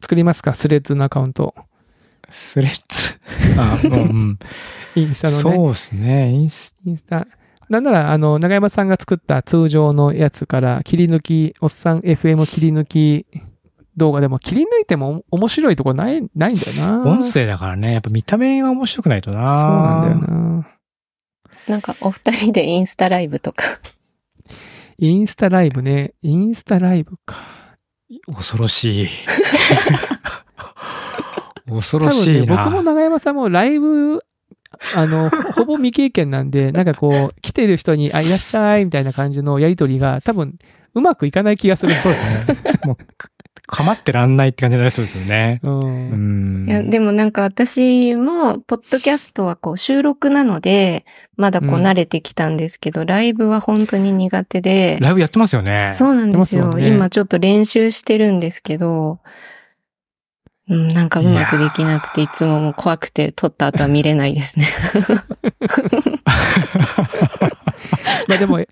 [0.00, 0.54] 作りますか？
[0.54, 1.54] スレッズのアカウント。
[2.30, 3.20] スレッズ？
[3.60, 4.38] あ、もう、うん。
[4.94, 5.56] インスタのね。
[5.56, 6.30] そうですね。
[6.30, 7.26] インスインスタ。
[7.68, 13.26] なんなら、あの、長山さんが作った通常のやつから、切り抜き、おっさん FM 切り抜き
[13.96, 17.02] 動画でも、切り抜いても面白いとこない、ないんだよな。
[17.02, 19.60] 音声だからね、やっぱ見た目が面白くないとな。
[19.60, 20.66] そうなんだよな。
[21.68, 23.64] なんか、お二人でインスタライブとか。
[24.98, 26.14] インスタライブね。
[26.22, 27.36] インスタライブか。
[28.26, 29.08] 恐ろしい。
[31.66, 32.56] 恐多ろし分ね、いな。
[32.64, 34.20] 僕も長山さんもライブ、
[34.96, 40.54] あの、ほぼ未経験なんで、なんかこう、来てる人に、あ、いらっしゃい、みたいな感じのやりとりが、多分、
[40.94, 42.80] うまくいかない気がするんですよね。
[42.84, 43.28] もう、か
[43.66, 45.60] かまってらんないって感じになりそうですよね。
[45.62, 45.70] う。
[45.70, 46.68] うんん。
[46.68, 51.06] いや、でもなんか私も、ポッドキャストはこう収録なので、
[51.36, 55.92] まだこううん慣れてきたんですけど、ライブは本当に苦手で、ライブやってますよね。
[55.94, 56.72] そうなんですよ。
[56.72, 59.20] すよね今ちょっと練習してるんですけど、
[60.68, 64.66] うん、なんかうまくできなくて、いつももう怖くて撮った後は見れないですね。
[68.28, 68.64] まあでも、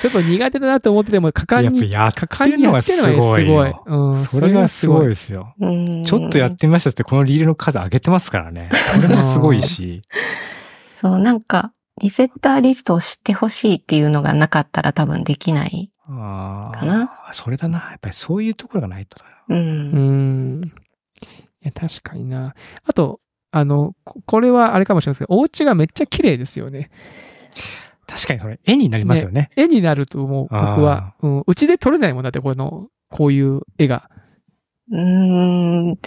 [0.00, 3.84] ちょっと苦手だなと思ってても、果敢やっぱに、やっ果て敢にやるのがすってるのがごいすごいよ。。
[3.86, 5.08] うん、それがすごいい。
[5.08, 5.54] ですよ。
[5.60, 8.68] うんちょっとやってみましたって、このリールの数上げてますからね。
[8.94, 10.02] これもすごいし。
[10.92, 15.92] そう、なんか、リセッターリストを知ってほしいっていうのがなかったら多分できない。
[16.06, 17.90] かなそれだな。
[17.90, 19.30] やっぱりそういうところがないとだよ。
[19.48, 19.54] う。
[19.54, 20.72] うんん。
[21.62, 22.54] いや、確かにな。
[22.84, 23.20] あと、
[23.52, 26.90] あの、ここれはあれかもしれないですけど、お家がめっちゃ綺麗ですよね。
[28.06, 29.50] 確かにそれ、絵になりますよね。
[29.56, 31.14] 絵になると思う、僕は。
[31.46, 34.10] うちで撮れないもんだって、この、こういう絵が。
[34.90, 35.98] うーん。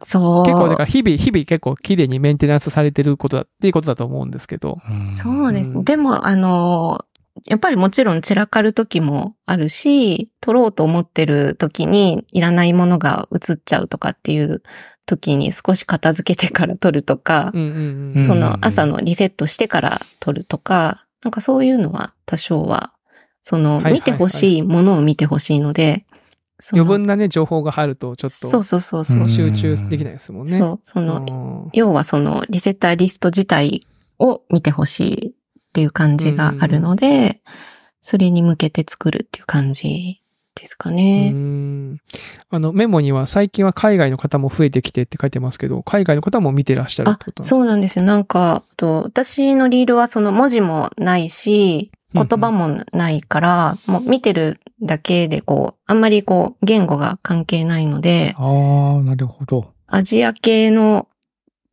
[0.00, 0.44] そう。
[0.44, 4.78] 結構、だから日々、日々結構綺麗にメンテナンスされてることだっていうことだと思うんですけど。
[4.90, 5.74] んそうです。
[5.74, 7.04] うんでも、あの、
[7.46, 14.62] やっぱりもちろん散らかる時もあるし、取ろうと思ってる時にいらないものが映っちゃうとかっていう
[15.06, 18.24] 時に少し片付けてから取るとか、うんうんううんん。
[18.24, 22.92] その朝のリセットしてから取るとか、なんかそういうのは多少は、
[23.42, 26.04] その見てほしいものを見てほしいので、
[26.72, 29.18] 余分なね、情報が入ると、ちょっとそうそうそうそう。
[29.18, 30.58] うん集中できないですもんね。
[30.58, 31.24] そう、その、
[31.64, 33.86] うん要はそのリセッターリスト自体
[34.18, 35.34] を見てほしい
[35.78, 37.40] っていう感じがあるので、
[38.00, 40.20] それに向けて作るっていう感じ
[40.56, 41.30] ですかうね。
[41.30, 41.98] ん
[42.50, 47.56] あの、メモには最近は海外の方も増えてきてって書いてますけど、海外の方も見てらっしゃるっあてことですか？
[47.56, 48.04] そうなんですよ。
[48.04, 59.72] なんか、と私のリールはその文字もないし、言葉もないから、もう見てるだけでこう、あんまりこう、言語が関係ないので、ああ、なるほど。
[59.86, 61.06] アジア系の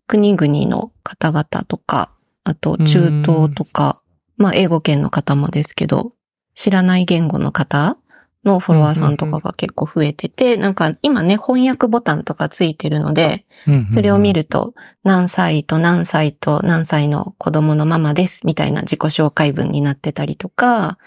[0.08, 2.12] 国々の方々とか、
[2.45, 4.01] あと中東とか、
[4.37, 6.13] まあ英語圏の方もですけど、
[6.53, 7.97] 知らない言語の方
[8.45, 13.45] のフォロワーさんとかが結構増えてて、なんか今ね、翻訳ボタンとかついてるので、
[13.89, 14.35] それを見る。
[14.35, 14.73] ると、
[15.03, 20.97] 何歳と何歳と何歳の子供のママです、みたいな自己紹介文になってたりとか、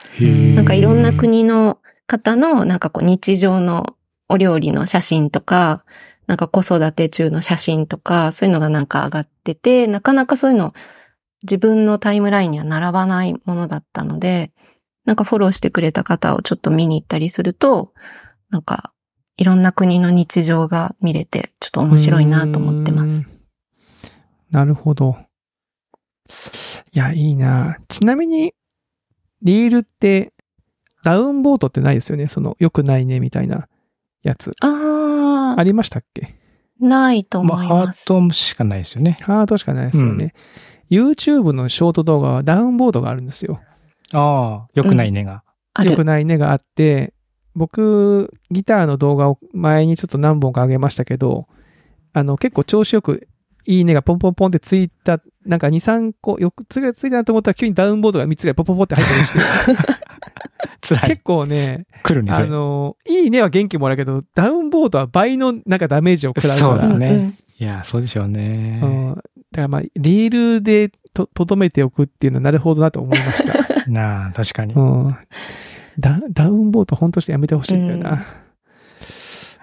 [0.55, 3.95] なんかいろんな国の方のなんかこう日常の
[4.29, 5.85] お料理の写真とか、
[6.27, 10.75] なんか子育て中の写真とか、そういうのがなんか上がってて、なかなかそういうの
[11.43, 14.53] 自分のタイムラインには並ばないものだったので、
[15.05, 17.93] なんかフォローしてくれた方をちょっと見に行ったりすると、
[18.51, 18.93] なんか
[19.37, 23.25] いろんな国の日常が見れて、ちょっと面白いなと思ってます。
[23.27, 23.39] うん。
[24.51, 25.17] なるほど。
[26.93, 27.79] いや、いいな。
[27.89, 28.53] ちなみに、
[29.43, 30.33] リールって、
[31.05, 32.27] ダウンボートってないですよね？
[32.27, 33.69] その、良くないね、みたいな
[34.23, 34.53] やつ。
[34.61, 36.35] あありましたっけ？
[36.83, 38.05] ー、ないとまあ、ハ思います。
[38.05, 39.19] ートしかないですよね。
[39.23, 40.35] ハートしかないですよね。
[40.91, 43.61] YouTube のショート動画はダウンボードがあるんですよ。
[44.13, 45.43] ああ、良くないねが。
[45.75, 45.91] ある。
[45.91, 47.13] 良くないねがあって、
[47.55, 51.47] 僕、ギターの動画を前にちょっと何本か上げましたけど、
[52.13, 53.29] あの、結構調子よく、
[53.67, 59.39] いいねがポンポンポンってついた、なんか2、3個、よくつがついたなと思ったら急にダウンボードが3つぐらいポンポンポンって入ったりして、
[60.95, 61.11] 辛い。
[61.11, 62.47] 結構ね、あ来るんですよ。
[62.47, 66.73] の、いいねは元気もらうけど、ダウンボードは倍のなんかダメージを食らうから。
[66.73, 68.81] うんそうだねうんいや、そうでしょうね。
[68.83, 69.23] うん。
[69.53, 73.89] だからまあ、リールでと、とどめておくっていうのはなるほどなと思いました。
[73.91, 74.75] なあ、確かに。
[74.75, 75.17] うん。
[75.99, 78.25] ダダウンボード本当してやめてほしいんだよな。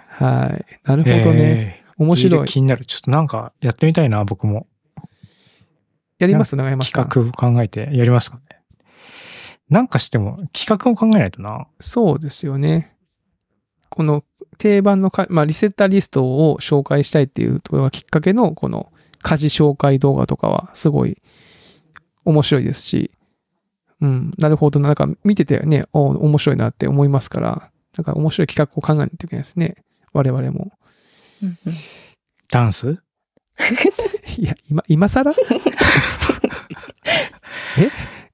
[0.08, 0.66] はい。
[0.84, 1.80] なるほどね。
[1.80, 2.48] えー面白い。
[2.50, 2.86] 気になる。
[2.86, 4.68] ちょっとなんかやってみたいな、僕も。
[6.20, 6.58] やります？
[6.58, 7.06] 長山さん。
[7.08, 8.44] 企画を考えてやりますかね。
[9.70, 11.68] なんかしても企画を考えないとな。
[11.80, 12.98] そうですよね。
[13.88, 14.26] この
[14.58, 18.92] 定番のか、まあ、リセッターリストを紹介したいっていうところがきっかけの、この
[19.26, 21.20] 家事紹介動画とかはすごい
[22.26, 23.10] 面白いですし、
[24.00, 24.90] うん、なるほどな。
[24.90, 29.78] なんか見ててね、お面白いなって思いますから、なんか面白い企画を考えないといけないですね。
[30.14, 30.74] 我々も。
[31.42, 31.74] うんうん
[32.52, 33.00] ダンス？
[34.38, 35.34] いや、今、今更？
[37.80, 37.90] え？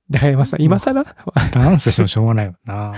[0.09, 1.05] 中山さん、今更？
[1.53, 2.93] ダンスしてもしょうがないもんな。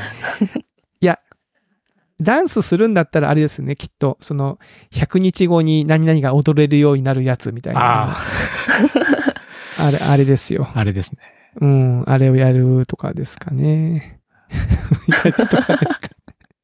[2.22, 4.18] ダンスするんだったらあれですね、きっと。
[4.22, 4.60] その、
[4.92, 8.12] 100日後に何々が踊れるようになるやつみたいな。
[8.12, 8.18] あ
[9.80, 10.68] あ れ、あれですよ。
[10.76, 11.20] あ、あれですね。
[11.62, 14.22] うん、あれをやるとかですかね。
[15.08, 16.10] やるとかですか。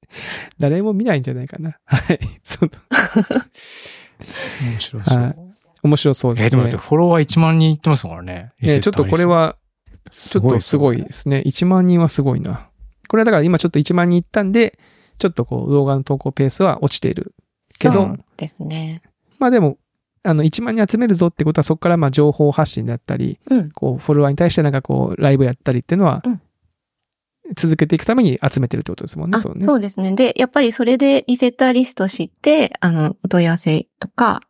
[0.59, 1.77] 誰も見ないんじゃないかな。
[1.85, 2.19] はい。
[2.43, 2.71] その
[4.63, 5.17] 面白そう。
[5.17, 5.35] はい
[5.81, 6.77] 面白そうですえーでも。
[6.77, 8.51] フォロワー1万人いってますからね。
[8.59, 9.55] ねちょっとこれは、
[10.11, 11.41] ちょっとすごいですね。
[11.45, 12.69] 1万人はすごいな。
[13.07, 14.77] これはだから今ちょっと1万人いったんで、
[15.19, 17.35] ちょっとこう動画の投稿ペースは落ちている。
[17.79, 19.01] けどそうですね。
[19.37, 19.77] まあでも、
[20.23, 23.71] あの、1万人集めるぞってことはそこからまあ情報発信だったり、うん。
[23.71, 26.41] こう、フォロワーに対してなんかこう、ライブやったりっていうのはうん、
[27.55, 29.65] 続けていくために集めてるってことですもんね、あそうね。
[29.65, 30.13] そうですね。
[30.13, 34.41] で、やっぱりそれでリセッターリスト知って、あの、お問い合わせとか、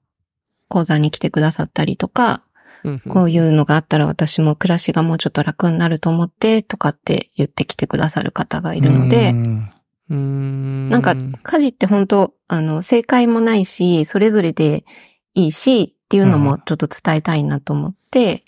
[0.67, 2.43] 講座に来てくださったりとか、
[2.83, 9.69] うんうんこういうのがあったら私も暮らしがもうちょっと楽になると思って、とかって言ってきてくださる方がいるのでう、ん
[10.09, 10.89] うーん。
[10.89, 14.85] なんか、家事って本当あの、正解もないし、それぞれで
[15.33, 18.43] いいし、っていうのもちょっと伝えたいなと思って、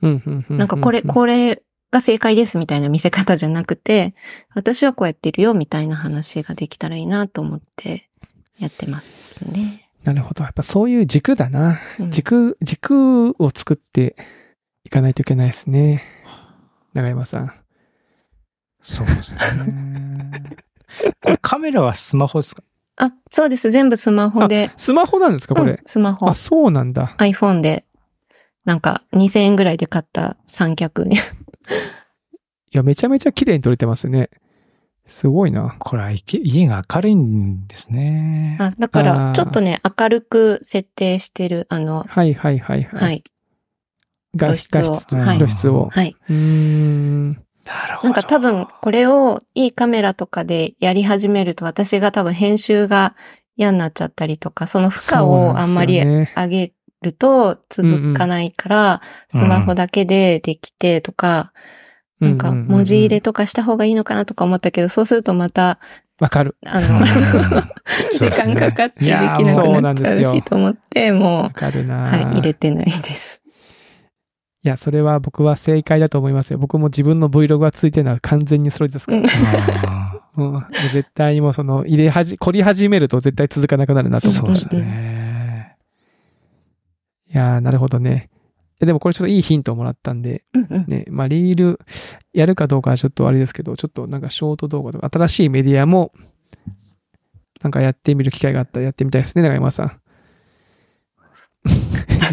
[0.00, 4.14] なんかこれ、これが正解ですみたいな見せ方じゃなくて、
[4.54, 8.08] 私はこうやってるよみたいな話ができたらいいなと思って
[8.58, 9.90] やってますね。
[10.04, 10.42] なるほど。
[10.42, 11.78] やっぱそういう軸だな。
[12.00, 14.16] うん軸、軸を作って
[14.84, 16.02] いかないといけないですね。
[16.94, 17.52] 長山さん。
[18.80, 19.91] そうですね。
[21.22, 22.62] これカメラはスマホですか？
[22.96, 23.70] あ、そうです。
[23.70, 24.70] 全部スマホで。
[24.76, 25.80] スマホなんですかこうんれ。
[25.86, 26.34] スマホあ、。
[26.34, 27.14] そうなんだ。
[27.18, 27.84] iPhone で、
[28.64, 31.08] なんか2000円ぐらいで買った三脚。
[31.08, 34.30] いや、めちゃめちゃ綺麗に撮れてますね。
[35.06, 35.74] すごいな。
[35.78, 38.56] これは家家が明るいんですね。
[38.60, 43.02] あだから、ちょっとね、明るく設定してる、あの、はいはいはいはい。
[43.02, 43.24] はい。
[44.36, 45.88] 画露出を画質はい露出を。
[45.90, 46.16] はい。
[46.28, 47.42] うーん。
[47.64, 48.08] なるほど。
[48.08, 53.14] なんか多分、これをいいカメラとかでやり始めると、私が多分編集が
[53.56, 61.52] 嫌になっちゃったりとか、その負荷をあんまり上げると続かないから、スマホだけでできてとか、
[62.20, 65.78] なんか文字入れとかした方がいいのかなとか思ったけど、そうするとまた、
[66.20, 66.56] わかる。
[66.64, 67.04] あの、うん
[68.14, 71.50] 時間かかってできなくなんっちゃうしと思って、も。
[71.52, 71.60] う、
[71.90, 73.41] はい、入れてないです。
[74.64, 76.58] いや、それは僕は正解だと思いますよ。
[76.58, 79.22] 僕も自分の Vlog がついてるのは完全にそれですから。
[79.86, 84.42] あうん、絶対にもうその、入れはじ、凝り始めると絶対続かなくなるなと思う。
[84.52, 85.76] ーそうですね。
[87.34, 88.30] いやー、なるほどね。
[88.74, 91.78] いやでもこれちょっといいヒントをもらったんで、うんうんね、まあリール
[92.32, 96.12] やるかどうかはちょっとあれですけど、ちょっとなんかショート動画とか新しいメディアも、
[97.62, 100.00] なんかやってみる機会があったらやってみたいですね、長山さん。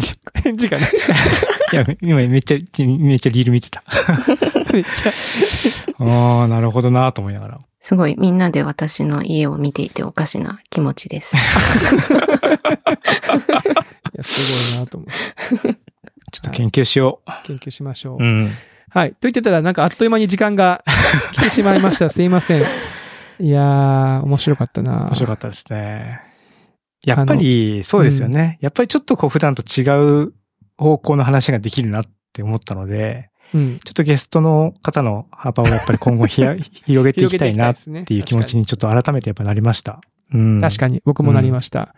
[0.00, 0.90] 事、返事がね、
[1.72, 3.82] いや、今めっちゃ、めっちゃリール見てた。
[4.72, 5.12] めっちゃ、
[5.98, 7.60] ああ、なるほどなと思いながら。
[7.80, 11.36] すごい、みんなで私の家を見ていておかしな気持ちです。
[11.36, 11.38] い
[14.14, 15.78] や、すごいなと思って。
[16.32, 18.22] ちょっと研究しよ研究しましょう。
[18.22, 18.24] う。
[18.24, 18.52] うん。
[18.90, 19.10] はい。
[19.10, 20.84] と言ってたら、なんかあっという間に時間が
[21.32, 22.10] 来てしまいました。
[22.10, 22.62] すいません。
[23.40, 26.29] いやー、面白かったな面白かったですね。
[27.04, 28.58] やっぱり、そうですよね。
[28.60, 29.82] やっぱりちょっとこう普段と違
[30.24, 30.32] う
[30.76, 33.78] 方向の話ができるなって思ったので、うん。
[33.84, 36.54] ちょっとゲストの方の幅をやっぱり今後ひや
[36.86, 40.00] 広げていきたいなっっていう気持ちにちょっと改めてやっぱなりました。
[40.32, 40.60] うん。
[40.60, 41.94] 確かに、僕もなりました。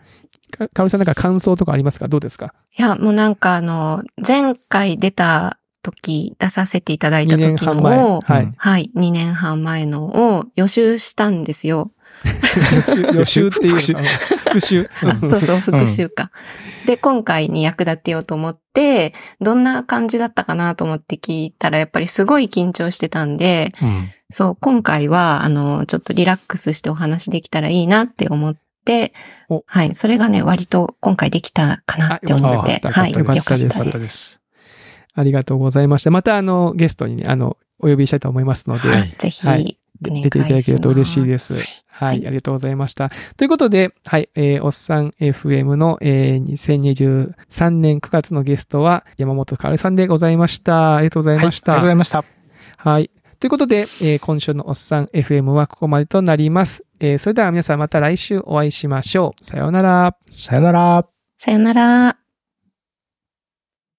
[0.51, 2.07] かかおりさんなんか感想とかありますか？
[2.07, 2.53] どうですか？
[2.77, 7.65] いや、もうなんかあの、前回出た時、出させていただいた ?2 年時。
[7.67, 8.53] のを、はいうん。
[8.57, 11.91] はい、2年半前のを予習したんですよ。
[13.13, 14.89] 予習っていう復習。
[15.03, 16.31] うんそうそう、復習か。
[16.85, 24.09] で、今回に役立てようと思って、どんな感じだったかなと思って聞いたら、やっぱりすごい緊張してたんで、うん。
[24.31, 28.55] そう、今回は、あの、ちょっとリラックスしてお話できたらいいなって思っ
[28.85, 29.13] て
[29.49, 32.33] お、はい、それがね、割と今回できたかなって。
[32.33, 34.39] 思って、あはい、よかったです。
[35.15, 36.11] ありがとうございました。
[36.11, 39.13] また、あの、ゲストにね、あの、お呼びしたいと思いますので、はい。
[39.17, 39.77] ぜひ、はい
[40.11, 41.53] 出ていただけると嬉しいです。
[41.53, 43.09] はい、はいありがとうございました。
[43.37, 50.95] ということで、はい、えーおっさん FM の、えー2023年9月のゲストは山本かおりさんでございました。
[50.95, 51.73] ありがとうございました。
[51.73, 52.25] はいありがとうございました。
[52.77, 53.11] はい。
[53.39, 56.85] ということで、えー今週のおっさん FM はここまでとなります。
[56.99, 59.45] えーそれでは皆さんまた来週お会いしましょう。
[59.45, 60.15] さようなら。
[60.29, 61.05] さよなら。
[61.37, 62.22] さよなら。